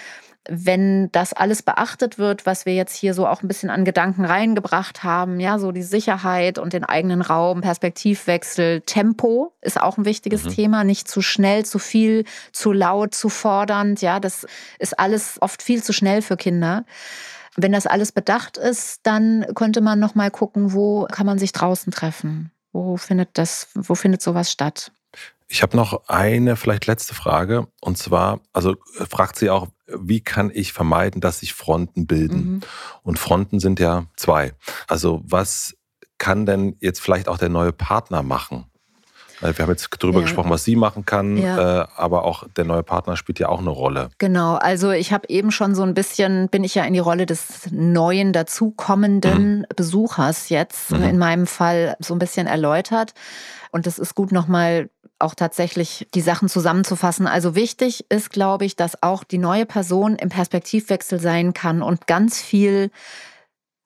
wenn 0.48 1.10
das 1.12 1.32
alles 1.32 1.62
beachtet 1.62 2.18
wird, 2.18 2.46
was 2.46 2.66
wir 2.66 2.74
jetzt 2.74 2.96
hier 2.96 3.14
so 3.14 3.26
auch 3.26 3.42
ein 3.42 3.48
bisschen 3.48 3.70
an 3.70 3.84
Gedanken 3.84 4.24
reingebracht 4.24 5.04
haben, 5.04 5.38
ja, 5.38 5.58
so 5.58 5.70
die 5.70 5.82
Sicherheit 5.82 6.58
und 6.58 6.72
den 6.72 6.84
eigenen 6.84 7.22
Raum, 7.22 7.60
Perspektivwechsel, 7.60 8.80
Tempo 8.80 9.54
ist 9.60 9.80
auch 9.80 9.98
ein 9.98 10.04
wichtiges 10.04 10.44
mhm. 10.44 10.50
Thema, 10.50 10.84
nicht 10.84 11.08
zu 11.08 11.22
schnell, 11.22 11.64
zu 11.64 11.78
viel, 11.78 12.24
zu 12.50 12.72
laut, 12.72 13.14
zu 13.14 13.28
fordernd, 13.28 14.02
ja, 14.02 14.18
das 14.18 14.46
ist 14.78 14.98
alles 14.98 15.40
oft 15.40 15.62
viel 15.62 15.82
zu 15.82 15.92
schnell 15.92 16.22
für 16.22 16.36
Kinder. 16.36 16.84
Wenn 17.54 17.72
das 17.72 17.86
alles 17.86 18.12
bedacht 18.12 18.56
ist, 18.56 19.00
dann 19.04 19.46
könnte 19.54 19.80
man 19.80 20.00
noch 20.00 20.14
mal 20.14 20.30
gucken, 20.30 20.72
wo 20.72 21.06
kann 21.10 21.26
man 21.26 21.38
sich 21.38 21.52
draußen 21.52 21.92
treffen? 21.92 22.50
Wo 22.72 22.96
findet 22.96 23.30
das, 23.34 23.68
wo 23.74 23.94
findet 23.94 24.22
sowas 24.22 24.50
statt? 24.50 24.90
Ich 25.48 25.60
habe 25.60 25.76
noch 25.76 26.08
eine 26.08 26.56
vielleicht 26.56 26.86
letzte 26.86 27.14
Frage. 27.14 27.66
Und 27.82 27.98
zwar, 27.98 28.40
also 28.54 28.72
äh, 28.98 29.04
fragt 29.04 29.36
sie 29.36 29.50
auch, 29.50 29.68
wie 29.98 30.20
kann 30.20 30.50
ich 30.52 30.72
vermeiden, 30.72 31.20
dass 31.20 31.40
sich 31.40 31.54
Fronten 31.54 32.06
bilden? 32.06 32.36
Mhm. 32.36 32.60
Und 33.02 33.18
Fronten 33.18 33.60
sind 33.60 33.80
ja 33.80 34.06
zwei. 34.16 34.52
Also 34.88 35.22
was 35.24 35.74
kann 36.18 36.46
denn 36.46 36.76
jetzt 36.80 37.00
vielleicht 37.00 37.28
auch 37.28 37.38
der 37.38 37.48
neue 37.48 37.72
Partner 37.72 38.22
machen? 38.22 38.66
Wir 39.42 39.64
haben 39.64 39.70
jetzt 39.70 39.88
darüber 39.98 40.20
ja. 40.20 40.24
gesprochen, 40.24 40.50
was 40.50 40.62
sie 40.62 40.76
machen 40.76 41.04
kann, 41.04 41.36
ja. 41.36 41.82
äh, 41.82 41.86
aber 41.96 42.24
auch 42.24 42.44
der 42.56 42.64
neue 42.64 42.84
Partner 42.84 43.16
spielt 43.16 43.40
ja 43.40 43.48
auch 43.48 43.58
eine 43.58 43.70
Rolle. 43.70 44.10
Genau, 44.18 44.54
also 44.54 44.92
ich 44.92 45.12
habe 45.12 45.28
eben 45.28 45.50
schon 45.50 45.74
so 45.74 45.82
ein 45.82 45.94
bisschen, 45.94 46.48
bin 46.48 46.62
ich 46.62 46.76
ja 46.76 46.84
in 46.84 46.92
die 46.92 47.00
Rolle 47.00 47.26
des 47.26 47.68
neuen, 47.72 48.32
dazukommenden 48.32 49.58
mhm. 49.58 49.66
Besuchers 49.74 50.48
jetzt 50.48 50.92
mhm. 50.92 51.02
in 51.02 51.18
meinem 51.18 51.46
Fall 51.48 51.96
so 51.98 52.14
ein 52.14 52.20
bisschen 52.20 52.46
erläutert. 52.46 53.14
Und 53.72 53.88
es 53.88 53.98
ist 53.98 54.14
gut 54.14 54.30
nochmal 54.30 54.90
auch 55.18 55.34
tatsächlich 55.34 56.06
die 56.14 56.20
Sachen 56.20 56.48
zusammenzufassen. 56.48 57.26
Also 57.26 57.56
wichtig 57.56 58.06
ist, 58.10 58.30
glaube 58.30 58.64
ich, 58.64 58.76
dass 58.76 59.02
auch 59.02 59.24
die 59.24 59.38
neue 59.38 59.66
Person 59.66 60.16
im 60.16 60.28
Perspektivwechsel 60.28 61.18
sein 61.18 61.54
kann 61.54 61.82
und 61.82 62.06
ganz 62.06 62.40
viel 62.40 62.90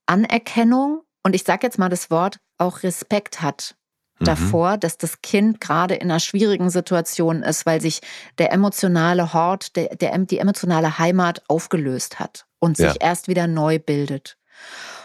Anerkennung 0.06 1.02
und 1.26 1.34
ich 1.34 1.42
sage 1.42 1.66
jetzt 1.66 1.76
mal 1.76 1.88
das 1.88 2.08
Wort 2.10 2.38
auch 2.56 2.84
Respekt 2.84 3.42
hat 3.42 3.74
mhm. 4.20 4.26
davor, 4.26 4.78
dass 4.78 4.96
das 4.96 5.22
Kind 5.22 5.60
gerade 5.60 5.96
in 5.96 6.08
einer 6.08 6.20
schwierigen 6.20 6.70
Situation 6.70 7.42
ist, 7.42 7.66
weil 7.66 7.80
sich 7.80 8.00
der 8.38 8.52
emotionale 8.52 9.32
Hort, 9.32 9.74
der, 9.74 9.96
der 9.96 10.16
die 10.18 10.38
emotionale 10.38 11.00
Heimat 11.00 11.42
aufgelöst 11.48 12.20
hat 12.20 12.46
und 12.60 12.76
sich 12.76 12.86
ja. 12.86 13.00
erst 13.00 13.26
wieder 13.26 13.48
neu 13.48 13.80
bildet. 13.80 14.36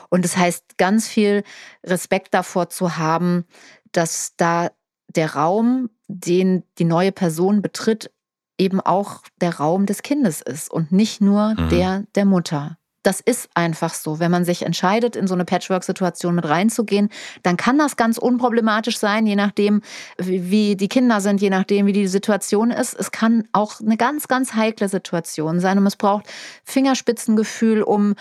Und 0.09 0.23
das 0.23 0.37
heißt, 0.37 0.77
ganz 0.77 1.07
viel 1.07 1.43
Respekt 1.83 2.35
davor 2.35 2.69
zu 2.69 2.97
haben, 2.97 3.45
dass 3.91 4.35
da 4.37 4.71
der 5.07 5.35
Raum, 5.35 5.89
den 6.07 6.63
die 6.77 6.85
neue 6.85 7.11
Person 7.11 7.61
betritt, 7.61 8.11
eben 8.57 8.79
auch 8.79 9.21
der 9.41 9.57
Raum 9.57 9.85
des 9.85 10.03
Kindes 10.03 10.41
ist 10.41 10.71
und 10.71 10.91
nicht 10.91 11.21
nur 11.21 11.55
mhm. 11.57 11.69
der 11.69 12.03
der 12.15 12.25
Mutter. 12.25 12.77
Das 13.03 13.19
ist 13.19 13.49
einfach 13.55 13.95
so. 13.95 14.19
Wenn 14.19 14.29
man 14.29 14.45
sich 14.45 14.61
entscheidet, 14.63 15.15
in 15.15 15.25
so 15.25 15.33
eine 15.33 15.43
Patchwork-Situation 15.43 16.35
mit 16.35 16.47
reinzugehen, 16.47 17.09
dann 17.41 17.57
kann 17.57 17.79
das 17.79 17.97
ganz 17.97 18.19
unproblematisch 18.19 18.99
sein, 18.99 19.25
je 19.25 19.35
nachdem, 19.35 19.81
wie 20.17 20.75
die 20.75 20.87
Kinder 20.87 21.19
sind, 21.19 21.41
je 21.41 21.49
nachdem, 21.49 21.87
wie 21.87 21.93
die 21.93 22.07
Situation 22.07 22.69
ist. 22.69 22.93
Es 22.93 23.11
kann 23.11 23.47
auch 23.53 23.79
eine 23.79 23.97
ganz, 23.97 24.27
ganz 24.27 24.53
heikle 24.53 24.87
Situation 24.87 25.59
sein 25.59 25.79
und 25.79 25.87
es 25.87 25.95
braucht 25.95 26.27
Fingerspitzengefühl, 26.63 27.81
um 27.81 28.13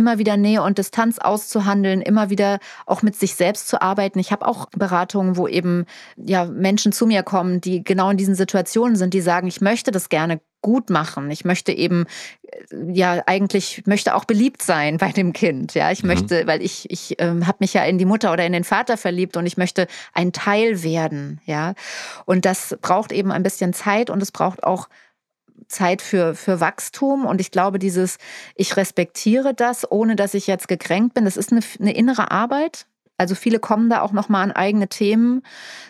immer 0.00 0.18
wieder 0.18 0.38
Nähe 0.38 0.62
und 0.62 0.78
Distanz 0.78 1.18
auszuhandeln, 1.18 2.00
immer 2.00 2.30
wieder 2.30 2.58
auch 2.86 3.02
mit 3.02 3.14
sich 3.16 3.34
selbst 3.34 3.68
zu 3.68 3.82
arbeiten. 3.82 4.18
Ich 4.18 4.32
habe 4.32 4.48
auch 4.48 4.66
Beratungen, 4.70 5.36
wo 5.36 5.46
eben 5.46 5.84
ja 6.16 6.46
Menschen 6.46 6.92
zu 6.92 7.06
mir 7.06 7.22
kommen, 7.22 7.60
die 7.60 7.84
genau 7.84 8.08
in 8.08 8.16
diesen 8.16 8.34
Situationen 8.34 8.96
sind, 8.96 9.12
die 9.12 9.20
sagen, 9.20 9.46
ich 9.46 9.60
möchte 9.60 9.90
das 9.90 10.08
gerne 10.08 10.40
gut 10.62 10.88
machen. 10.88 11.30
Ich 11.30 11.44
möchte 11.44 11.72
eben 11.72 12.06
äh, 12.42 12.92
ja 12.92 13.22
eigentlich 13.26 13.82
möchte 13.86 14.14
auch 14.14 14.24
beliebt 14.24 14.62
sein 14.62 14.96
bei 14.96 15.12
dem 15.12 15.34
Kind. 15.34 15.74
Ja, 15.74 15.90
ich 15.90 16.02
mhm. 16.02 16.08
möchte, 16.08 16.46
weil 16.46 16.62
ich 16.62 16.90
ich 16.90 17.16
ähm, 17.18 17.46
habe 17.46 17.58
mich 17.60 17.74
ja 17.74 17.84
in 17.84 17.98
die 17.98 18.06
Mutter 18.06 18.32
oder 18.32 18.46
in 18.46 18.54
den 18.54 18.64
Vater 18.64 18.96
verliebt 18.96 19.36
und 19.36 19.44
ich 19.44 19.58
möchte 19.58 19.86
ein 20.14 20.32
Teil 20.32 20.82
werden. 20.82 21.40
Ja, 21.44 21.74
und 22.24 22.46
das 22.46 22.76
braucht 22.80 23.12
eben 23.12 23.32
ein 23.32 23.42
bisschen 23.42 23.74
Zeit 23.74 24.08
und 24.08 24.22
es 24.22 24.32
braucht 24.32 24.64
auch 24.64 24.88
Zeit 25.68 26.02
für, 26.02 26.34
für 26.34 26.60
Wachstum. 26.60 27.24
Und 27.26 27.40
ich 27.40 27.50
glaube, 27.50 27.78
dieses, 27.78 28.18
ich 28.54 28.76
respektiere 28.76 29.54
das, 29.54 29.90
ohne 29.90 30.16
dass 30.16 30.34
ich 30.34 30.46
jetzt 30.46 30.68
gekränkt 30.68 31.14
bin, 31.14 31.24
das 31.24 31.36
ist 31.36 31.52
eine, 31.52 31.60
eine 31.78 31.94
innere 31.94 32.30
Arbeit. 32.30 32.86
Also 33.20 33.34
viele 33.34 33.58
kommen 33.58 33.90
da 33.90 34.00
auch 34.00 34.12
nochmal 34.12 34.44
an 34.44 34.52
eigene 34.52 34.88
Themen, 34.88 35.42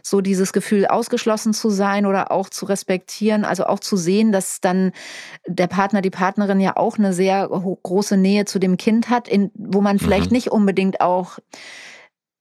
so 0.02 0.20
dieses 0.20 0.52
Gefühl 0.52 0.86
ausgeschlossen 0.86 1.54
zu 1.54 1.70
sein 1.70 2.04
oder 2.04 2.32
auch 2.32 2.48
zu 2.48 2.66
respektieren, 2.66 3.44
also 3.44 3.66
auch 3.66 3.78
zu 3.78 3.96
sehen, 3.96 4.32
dass 4.32 4.60
dann 4.60 4.90
der 5.46 5.68
Partner, 5.68 6.02
die 6.02 6.10
Partnerin 6.10 6.58
ja 6.58 6.76
auch 6.76 6.98
eine 6.98 7.12
sehr 7.12 7.46
große 7.48 8.16
Nähe 8.16 8.46
zu 8.46 8.58
dem 8.58 8.76
Kind 8.76 9.10
hat, 9.10 9.28
in, 9.28 9.52
wo 9.54 9.80
man 9.80 10.00
vielleicht 10.00 10.32
mhm. 10.32 10.38
nicht 10.38 10.50
unbedingt 10.50 11.00
auch, 11.00 11.38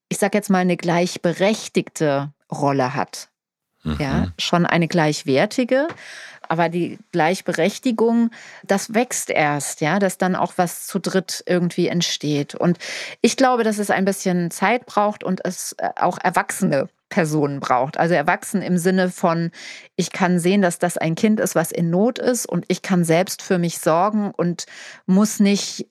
ich 0.09 0.17
sag 0.17 0.33
jetzt 0.33 0.49
mal, 0.49 0.57
eine 0.57 0.75
gleichberechtigte 0.75 2.33
Rolle 2.51 2.95
hat. 2.95 3.29
Mhm. 3.83 3.97
Ja, 3.99 4.27
schon 4.39 4.65
eine 4.65 4.87
gleichwertige 4.87 5.87
aber 6.49 6.67
die 6.67 6.97
Gleichberechtigung, 7.11 8.31
das 8.63 8.93
wächst 8.93 9.29
erst, 9.29 9.81
ja, 9.81 9.99
dass 9.99 10.17
dann 10.17 10.35
auch 10.35 10.53
was 10.57 10.87
zu 10.87 10.99
dritt 10.99 11.43
irgendwie 11.45 11.87
entsteht. 11.87 12.55
Und 12.55 12.77
ich 13.21 13.37
glaube, 13.37 13.63
dass 13.63 13.77
es 13.77 13.91
ein 13.91 14.03
bisschen 14.03 14.51
Zeit 14.51 14.85
braucht 14.85 15.23
und 15.23 15.45
es 15.45 15.73
äh, 15.77 15.89
auch 15.95 16.17
Erwachsene 16.17 16.89
Personen 17.09 17.59
braucht. 17.59 17.97
Also 17.97 18.13
erwachsen 18.13 18.61
im 18.61 18.77
Sinne 18.77 19.09
von, 19.09 19.51
ich 19.95 20.11
kann 20.11 20.39
sehen, 20.39 20.61
dass 20.61 20.79
das 20.79 20.97
ein 20.97 21.15
Kind 21.15 21.39
ist, 21.39 21.55
was 21.55 21.71
in 21.71 21.89
Not 21.89 22.19
ist 22.19 22.45
und 22.45 22.65
ich 22.67 22.81
kann 22.81 23.03
selbst 23.03 23.41
für 23.41 23.57
mich 23.57 23.79
sorgen 23.79 24.31
und 24.31 24.65
muss 25.05 25.39
nicht 25.39 25.87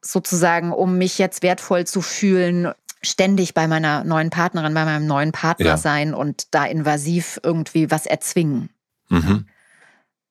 sozusagen, 0.00 0.72
um 0.72 0.96
mich 0.96 1.18
jetzt 1.18 1.42
wertvoll 1.42 1.86
zu 1.86 2.00
fühlen, 2.00 2.72
ständig 3.02 3.54
bei 3.54 3.66
meiner 3.66 4.04
neuen 4.04 4.30
Partnerin, 4.30 4.74
bei 4.74 4.84
meinem 4.84 5.06
neuen 5.06 5.32
Partner 5.32 5.66
ja. 5.66 5.76
sein 5.76 6.14
und 6.14 6.54
da 6.54 6.64
invasiv 6.64 7.40
irgendwie 7.42 7.90
was 7.90 8.06
erzwingen. 8.06 8.70
Mhm. 9.08 9.46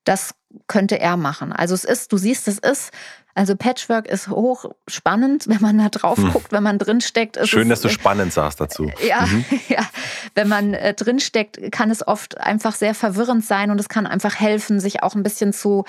Das 0.10 0.34
könnte 0.65 1.00
er 1.00 1.17
machen. 1.17 1.54
Also 1.54 1.76
es 1.76 1.84
ist, 1.84 2.12
du 2.12 2.17
siehst, 2.17 2.48
es 2.48 2.58
ist 2.58 2.91
also 3.36 3.56
Patchwork 3.56 4.08
ist 4.08 4.28
hochspannend, 4.28 5.48
wenn 5.48 5.62
man 5.62 5.78
da 5.78 5.89
drauf 5.89 6.17
hm. 6.17 6.32
guckt, 6.32 6.52
wenn 6.52 6.63
man 6.63 6.80
drinsteckt. 6.80 7.38
Schön, 7.48 7.69
dass 7.69 7.82
du 7.82 7.89
spannend 7.89 8.34
sagst 8.34 8.60
dazu. 8.60 8.91
Ja, 9.08 9.28
mhm. 9.28 9.45
ja. 9.69 9.86
wenn 10.34 10.48
man 10.48 10.74
äh, 10.74 10.95
drinsteckt, 10.95 11.72
kann 11.72 11.91
es 11.91 12.06
oft 12.06 12.39
einfach 12.39 12.74
sehr 12.74 12.95
verwirrend 12.95 13.45
sein 13.45 13.69
und 13.69 13.80
es 13.80 13.88
kann 13.88 14.08
einfach 14.08 14.39
helfen, 14.39 14.80
sich 14.80 15.04
auch 15.04 15.13
ein 15.13 15.22
bisschen 15.22 15.54
zu 15.54 15.86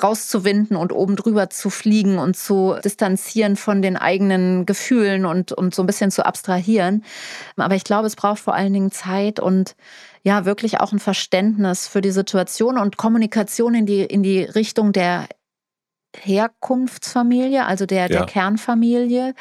rauszuwinden 0.00 0.76
und 0.76 0.92
oben 0.92 1.16
drüber 1.16 1.50
zu 1.50 1.68
fliegen 1.68 2.18
und 2.18 2.36
zu 2.36 2.76
distanzieren 2.84 3.56
von 3.56 3.82
den 3.82 3.96
eigenen 3.96 4.64
Gefühlen 4.64 5.26
und, 5.26 5.50
und 5.50 5.74
so 5.74 5.82
ein 5.82 5.86
bisschen 5.86 6.12
zu 6.12 6.24
abstrahieren. 6.24 7.04
Aber 7.56 7.74
ich 7.74 7.84
glaube, 7.84 8.06
es 8.06 8.14
braucht 8.14 8.38
vor 8.38 8.54
allen 8.54 8.72
Dingen 8.72 8.92
Zeit 8.92 9.40
und 9.40 9.74
ja, 10.24 10.46
wirklich 10.46 10.80
auch 10.80 10.92
ein 10.92 10.98
Verständnis 10.98 11.86
für 11.86 12.00
die 12.00 12.10
Situation 12.10 12.78
und 12.78 12.96
Kommunikation 12.96 13.74
in 13.74 13.86
die, 13.86 14.02
in 14.02 14.22
die 14.22 14.42
Richtung 14.42 14.92
der 14.92 15.28
Herkunftsfamilie, 16.16 17.66
also 17.66 17.86
der, 17.86 18.08
der 18.08 18.24
Kernfamilie 18.24 19.34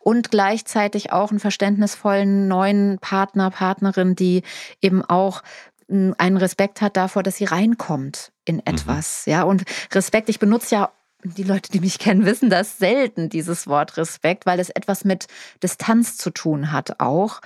und 0.00 0.30
gleichzeitig 0.30 1.12
auch 1.12 1.30
einen 1.30 1.40
verständnisvollen 1.40 2.48
neuen 2.48 2.98
Partner, 3.00 3.50
Partnerin, 3.50 4.16
die 4.16 4.42
eben 4.80 5.04
auch 5.04 5.42
hm, 5.88 6.14
einen 6.18 6.38
Respekt 6.38 6.80
hat 6.80 6.96
davor, 6.96 7.22
dass 7.22 7.36
sie 7.36 7.44
reinkommt 7.44 8.32
in 8.44 8.56
mhm. 8.56 8.62
etwas. 8.64 9.24
Mhm. 9.26 9.32
Ja, 9.32 9.42
und 9.44 9.64
Respekt, 9.92 10.28
ich 10.28 10.38
benutze 10.38 10.74
ja 10.74 10.92
die 11.34 11.42
Leute, 11.42 11.70
die 11.72 11.80
mich 11.80 11.98
kennen, 11.98 12.24
wissen 12.24 12.50
das 12.50 12.78
selten, 12.78 13.28
dieses 13.28 13.66
Wort 13.66 13.96
Respekt, 13.96 14.46
weil 14.46 14.60
es 14.60 14.70
etwas 14.70 15.04
mit 15.04 15.26
Distanz 15.62 16.16
zu 16.16 16.30
tun 16.30 16.72
hat 16.72 17.00
auch. 17.00 17.40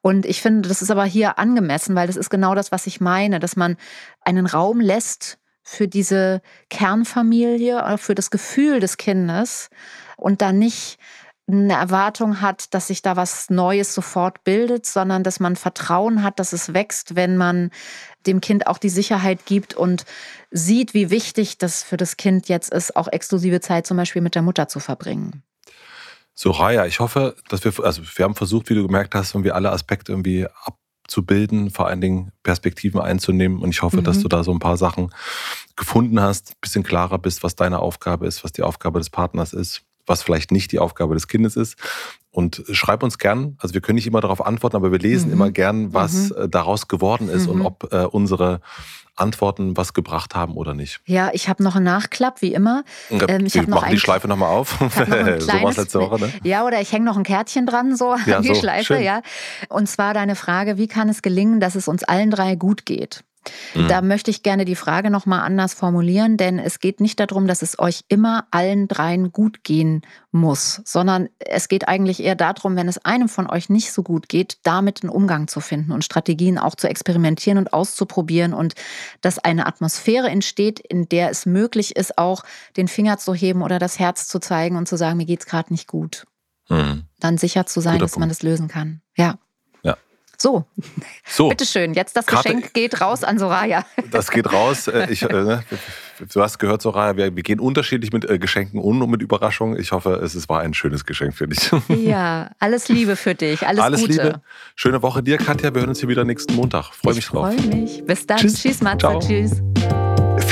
Und 0.00 0.26
ich 0.26 0.42
finde, 0.42 0.68
das 0.68 0.82
ist 0.82 0.90
aber 0.90 1.04
hier 1.04 1.38
angemessen, 1.38 1.94
weil 1.94 2.06
das 2.06 2.16
ist 2.16 2.30
genau 2.30 2.54
das, 2.54 2.72
was 2.72 2.86
ich 2.86 3.00
meine, 3.00 3.40
dass 3.40 3.56
man 3.56 3.76
einen 4.20 4.46
Raum 4.46 4.80
lässt 4.80 5.38
für 5.62 5.88
diese 5.88 6.42
Kernfamilie, 6.70 7.78
äh, 7.80 7.98
für 7.98 8.14
das 8.14 8.30
Gefühl 8.30 8.80
des 8.80 8.96
Kindes 8.96 9.70
und 10.16 10.42
dann 10.42 10.58
nicht 10.58 10.98
eine 11.48 11.74
Erwartung 11.74 12.40
hat, 12.40 12.72
dass 12.72 12.86
sich 12.86 13.02
da 13.02 13.16
was 13.16 13.50
Neues 13.50 13.94
sofort 13.94 14.44
bildet, 14.44 14.86
sondern 14.86 15.22
dass 15.22 15.40
man 15.40 15.56
Vertrauen 15.56 16.22
hat, 16.22 16.38
dass 16.38 16.52
es 16.52 16.72
wächst, 16.72 17.16
wenn 17.16 17.36
man 17.36 17.70
dem 18.26 18.40
Kind 18.40 18.66
auch 18.66 18.78
die 18.78 18.88
Sicherheit 18.88 19.46
gibt 19.46 19.74
und 19.74 20.04
sieht, 20.50 20.94
wie 20.94 21.10
wichtig 21.10 21.58
das 21.58 21.82
für 21.82 21.96
das 21.96 22.16
Kind 22.16 22.48
jetzt 22.48 22.72
ist, 22.72 22.96
auch 22.96 23.08
exklusive 23.08 23.60
Zeit 23.60 23.86
zum 23.86 23.96
Beispiel 23.96 24.22
mit 24.22 24.34
der 24.34 24.42
Mutter 24.42 24.68
zu 24.68 24.80
verbringen. 24.80 25.42
Soraya, 26.34 26.86
ich 26.86 27.00
hoffe, 27.00 27.36
dass 27.48 27.64
wir, 27.64 27.72
also 27.84 28.02
wir 28.16 28.24
haben 28.24 28.34
versucht, 28.34 28.70
wie 28.70 28.74
du 28.74 28.86
gemerkt 28.86 29.14
hast, 29.14 29.34
irgendwie 29.34 29.52
alle 29.52 29.70
Aspekte 29.70 30.12
irgendwie 30.12 30.46
ab 30.46 30.76
zu 31.08 31.24
bilden, 31.24 31.70
vor 31.70 31.88
allen 31.88 32.00
Dingen 32.00 32.32
Perspektiven 32.42 33.00
einzunehmen. 33.00 33.58
Und 33.58 33.70
ich 33.70 33.82
hoffe, 33.82 33.98
mhm. 33.98 34.04
dass 34.04 34.20
du 34.20 34.28
da 34.28 34.44
so 34.44 34.52
ein 34.52 34.60
paar 34.60 34.76
Sachen 34.76 35.10
gefunden 35.76 36.20
hast, 36.20 36.60
bisschen 36.60 36.84
klarer 36.84 37.18
bist, 37.18 37.42
was 37.42 37.54
deine 37.54 37.80
Aufgabe 37.80 38.26
ist, 38.26 38.44
was 38.44 38.52
die 38.52 38.62
Aufgabe 38.62 38.98
des 38.98 39.10
Partners 39.10 39.52
ist, 39.52 39.82
was 40.06 40.22
vielleicht 40.22 40.52
nicht 40.52 40.72
die 40.72 40.78
Aufgabe 40.78 41.14
des 41.14 41.28
Kindes 41.28 41.56
ist. 41.56 41.76
Und 42.32 42.64
schreib 42.72 43.02
uns 43.02 43.18
gern, 43.18 43.56
also 43.60 43.74
wir 43.74 43.82
können 43.82 43.96
nicht 43.96 44.06
immer 44.06 44.22
darauf 44.22 44.44
antworten, 44.44 44.74
aber 44.74 44.90
wir 44.90 44.98
lesen 44.98 45.28
mhm. 45.28 45.34
immer 45.34 45.50
gern, 45.50 45.92
was 45.92 46.30
mhm. 46.30 46.36
Äh, 46.36 46.48
daraus 46.48 46.88
geworden 46.88 47.28
ist 47.28 47.46
und 47.46 47.58
mhm. 47.58 47.66
ob 47.66 47.92
äh, 47.92 48.06
unsere 48.06 48.60
Antworten 49.14 49.76
was 49.76 49.92
gebracht 49.92 50.34
haben 50.34 50.56
oder 50.56 50.72
nicht. 50.72 51.02
Ja, 51.04 51.30
ich 51.34 51.50
habe 51.50 51.62
noch 51.62 51.76
einen 51.76 51.84
Nachklapp, 51.84 52.40
wie 52.40 52.54
immer. 52.54 52.84
Ähm, 53.10 53.44
ich 53.44 53.66
machen 53.66 53.90
die 53.90 53.98
Schleife 53.98 54.26
nochmal 54.28 54.48
auf. 54.48 54.80
Noch 54.80 54.90
so 54.96 55.52
war 55.52 55.70
es 55.70 55.76
letzte 55.76 56.00
Woche, 56.00 56.18
ne? 56.18 56.32
Ja, 56.42 56.64
oder 56.64 56.80
ich 56.80 56.90
hänge 56.90 57.04
noch 57.04 57.18
ein 57.18 57.22
Kärtchen 57.22 57.66
dran, 57.66 57.94
so 57.94 58.16
ja, 58.24 58.38
an 58.38 58.42
die 58.42 58.48
so, 58.48 58.54
Schleife, 58.54 58.94
schön. 58.94 59.02
ja. 59.02 59.20
Und 59.68 59.86
zwar 59.88 60.14
deine 60.14 60.34
Frage, 60.34 60.78
wie 60.78 60.88
kann 60.88 61.10
es 61.10 61.20
gelingen, 61.20 61.60
dass 61.60 61.74
es 61.74 61.88
uns 61.88 62.02
allen 62.02 62.30
drei 62.30 62.54
gut 62.54 62.86
geht? 62.86 63.22
Mhm. 63.74 63.88
Da 63.88 64.02
möchte 64.02 64.30
ich 64.30 64.42
gerne 64.42 64.64
die 64.64 64.76
Frage 64.76 65.10
nochmal 65.10 65.40
anders 65.40 65.74
formulieren, 65.74 66.36
denn 66.36 66.58
es 66.58 66.80
geht 66.80 67.00
nicht 67.00 67.18
darum, 67.20 67.46
dass 67.46 67.62
es 67.62 67.78
euch 67.78 68.04
immer 68.08 68.46
allen 68.50 68.88
dreien 68.88 69.32
gut 69.32 69.64
gehen 69.64 70.02
muss, 70.30 70.80
sondern 70.84 71.28
es 71.38 71.68
geht 71.68 71.88
eigentlich 71.88 72.22
eher 72.22 72.34
darum, 72.34 72.76
wenn 72.76 72.88
es 72.88 73.04
einem 73.04 73.28
von 73.28 73.48
euch 73.50 73.68
nicht 73.68 73.92
so 73.92 74.02
gut 74.02 74.28
geht, 74.28 74.58
damit 74.62 75.02
einen 75.02 75.10
Umgang 75.10 75.48
zu 75.48 75.60
finden 75.60 75.92
und 75.92 76.04
Strategien 76.04 76.58
auch 76.58 76.74
zu 76.74 76.88
experimentieren 76.88 77.58
und 77.58 77.72
auszuprobieren 77.72 78.54
und 78.54 78.74
dass 79.20 79.38
eine 79.38 79.66
Atmosphäre 79.66 80.28
entsteht, 80.28 80.80
in 80.80 81.08
der 81.08 81.30
es 81.30 81.46
möglich 81.46 81.96
ist, 81.96 82.18
auch 82.18 82.44
den 82.76 82.88
Finger 82.88 83.18
zu 83.18 83.34
heben 83.34 83.62
oder 83.62 83.78
das 83.78 83.98
Herz 83.98 84.28
zu 84.28 84.38
zeigen 84.38 84.76
und 84.76 84.88
zu 84.88 84.96
sagen, 84.96 85.16
mir 85.16 85.26
geht 85.26 85.40
es 85.40 85.46
gerade 85.46 85.72
nicht 85.72 85.88
gut. 85.88 86.26
Mhm. 86.68 87.04
Dann 87.20 87.38
sicher 87.38 87.66
zu 87.66 87.80
sein, 87.80 87.94
Guter 87.94 88.04
dass 88.04 88.12
Punkt. 88.12 88.20
man 88.20 88.28
das 88.28 88.42
lösen 88.42 88.68
kann. 88.68 89.02
Ja. 89.16 89.38
So, 90.42 90.64
so. 91.24 91.50
bitteschön, 91.50 91.94
jetzt 91.94 92.16
das 92.16 92.26
Karte, 92.26 92.48
Geschenk 92.48 92.74
geht 92.74 93.00
raus 93.00 93.22
an 93.22 93.38
Soraya. 93.38 93.86
Das 94.10 94.28
geht 94.28 94.52
raus. 94.52 94.88
Äh, 94.88 95.06
ich, 95.08 95.22
äh, 95.22 95.32
ne, 95.32 95.62
du 96.34 96.42
hast 96.42 96.58
gehört, 96.58 96.82
Soraya, 96.82 97.16
wir, 97.16 97.36
wir 97.36 97.42
gehen 97.44 97.60
unterschiedlich 97.60 98.12
mit 98.12 98.28
äh, 98.28 98.40
Geschenken 98.40 98.80
um 98.80 99.00
und 99.00 99.08
mit 99.08 99.22
Überraschungen. 99.22 99.78
Ich 99.78 99.92
hoffe, 99.92 100.14
es 100.14 100.48
war 100.48 100.60
ein 100.60 100.74
schönes 100.74 101.06
Geschenk 101.06 101.36
für 101.36 101.46
dich. 101.46 101.70
Ja, 101.88 102.50
alles 102.58 102.88
Liebe 102.88 103.14
für 103.14 103.36
dich, 103.36 103.64
alles, 103.68 103.84
alles 103.84 104.00
Gute. 104.00 104.12
Liebe. 104.12 104.42
Schöne 104.74 105.00
Woche 105.02 105.22
dir, 105.22 105.38
Katja. 105.38 105.72
Wir 105.72 105.82
hören 105.82 105.90
uns 105.90 106.00
hier 106.00 106.08
wieder 106.08 106.24
nächsten 106.24 106.56
Montag. 106.56 106.92
Freue 106.92 107.14
mich 107.14 107.26
drauf. 107.26 107.54
Freue 107.54 107.66
mich. 107.68 108.04
Bis 108.04 108.26
dann. 108.26 108.38
Tschüss, 108.38 108.60
Tschüss 108.60 108.80
Matze. 108.80 109.16
Tschüss. 109.20 109.62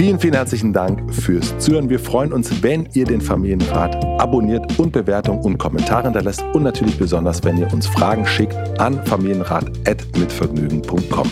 Vielen, 0.00 0.18
vielen 0.18 0.32
herzlichen 0.32 0.72
Dank 0.72 1.14
fürs 1.14 1.58
Zuhören. 1.58 1.90
Wir 1.90 2.00
freuen 2.00 2.32
uns, 2.32 2.62
wenn 2.62 2.88
ihr 2.94 3.04
den 3.04 3.20
Familienrat 3.20 4.02
abonniert 4.18 4.78
und 4.78 4.92
Bewertungen 4.92 5.44
und 5.44 5.58
Kommentare 5.58 6.04
hinterlässt 6.04 6.42
und 6.54 6.62
natürlich 6.62 6.96
besonders, 6.96 7.44
wenn 7.44 7.58
ihr 7.58 7.70
uns 7.70 7.86
Fragen 7.86 8.24
schickt 8.24 8.56
an 8.80 9.04
familienrat.mitvergnügen.com. 9.04 11.30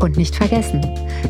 Und 0.00 0.16
nicht 0.16 0.36
vergessen, 0.36 0.80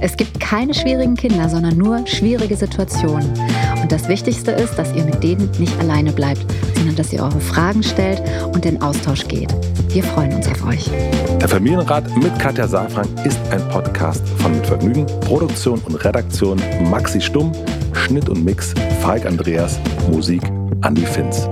es 0.01 0.17
gibt 0.17 0.41
keine 0.41 0.75
schwierigen 0.75 1.15
Kinder, 1.15 1.49
sondern 1.49 1.77
nur 1.77 2.07
schwierige 2.07 2.55
Situationen. 2.57 3.33
Und 3.81 3.91
das 3.91 4.09
Wichtigste 4.09 4.51
ist, 4.51 4.79
dass 4.79 4.95
ihr 4.95 5.05
mit 5.05 5.23
denen 5.23 5.51
nicht 5.59 5.79
alleine 5.81 6.13
bleibt, 6.13 6.45
sondern 6.75 6.95
dass 6.97 7.13
ihr 7.13 7.23
eure 7.23 7.41
Fragen 7.41 7.83
stellt 7.83 8.23
und 8.53 8.67
in 8.67 8.81
Austausch 8.83 9.27
geht. 9.27 9.55
Wir 9.89 10.03
freuen 10.03 10.35
uns 10.35 10.47
auf 10.49 10.67
euch. 10.67 10.91
Der 11.41 11.49
Familienrat 11.49 12.05
mit 12.17 12.39
Katja 12.39 12.69
Safran 12.69 13.09
ist 13.25 13.41
ein 13.51 13.67
Podcast 13.71 14.23
von 14.37 14.53
Mit 14.53 14.67
Vergnügen, 14.67 15.07
Produktion 15.23 15.81
und 15.87 15.95
Redaktion 16.05 16.61
Maxi 16.91 17.21
Stumm, 17.21 17.53
Schnitt 17.93 18.29
und 18.29 18.45
Mix 18.45 18.75
Falk 19.01 19.25
Andreas, 19.25 19.79
Musik 20.11 20.43
Andi 20.83 21.07
Finz. 21.07 21.49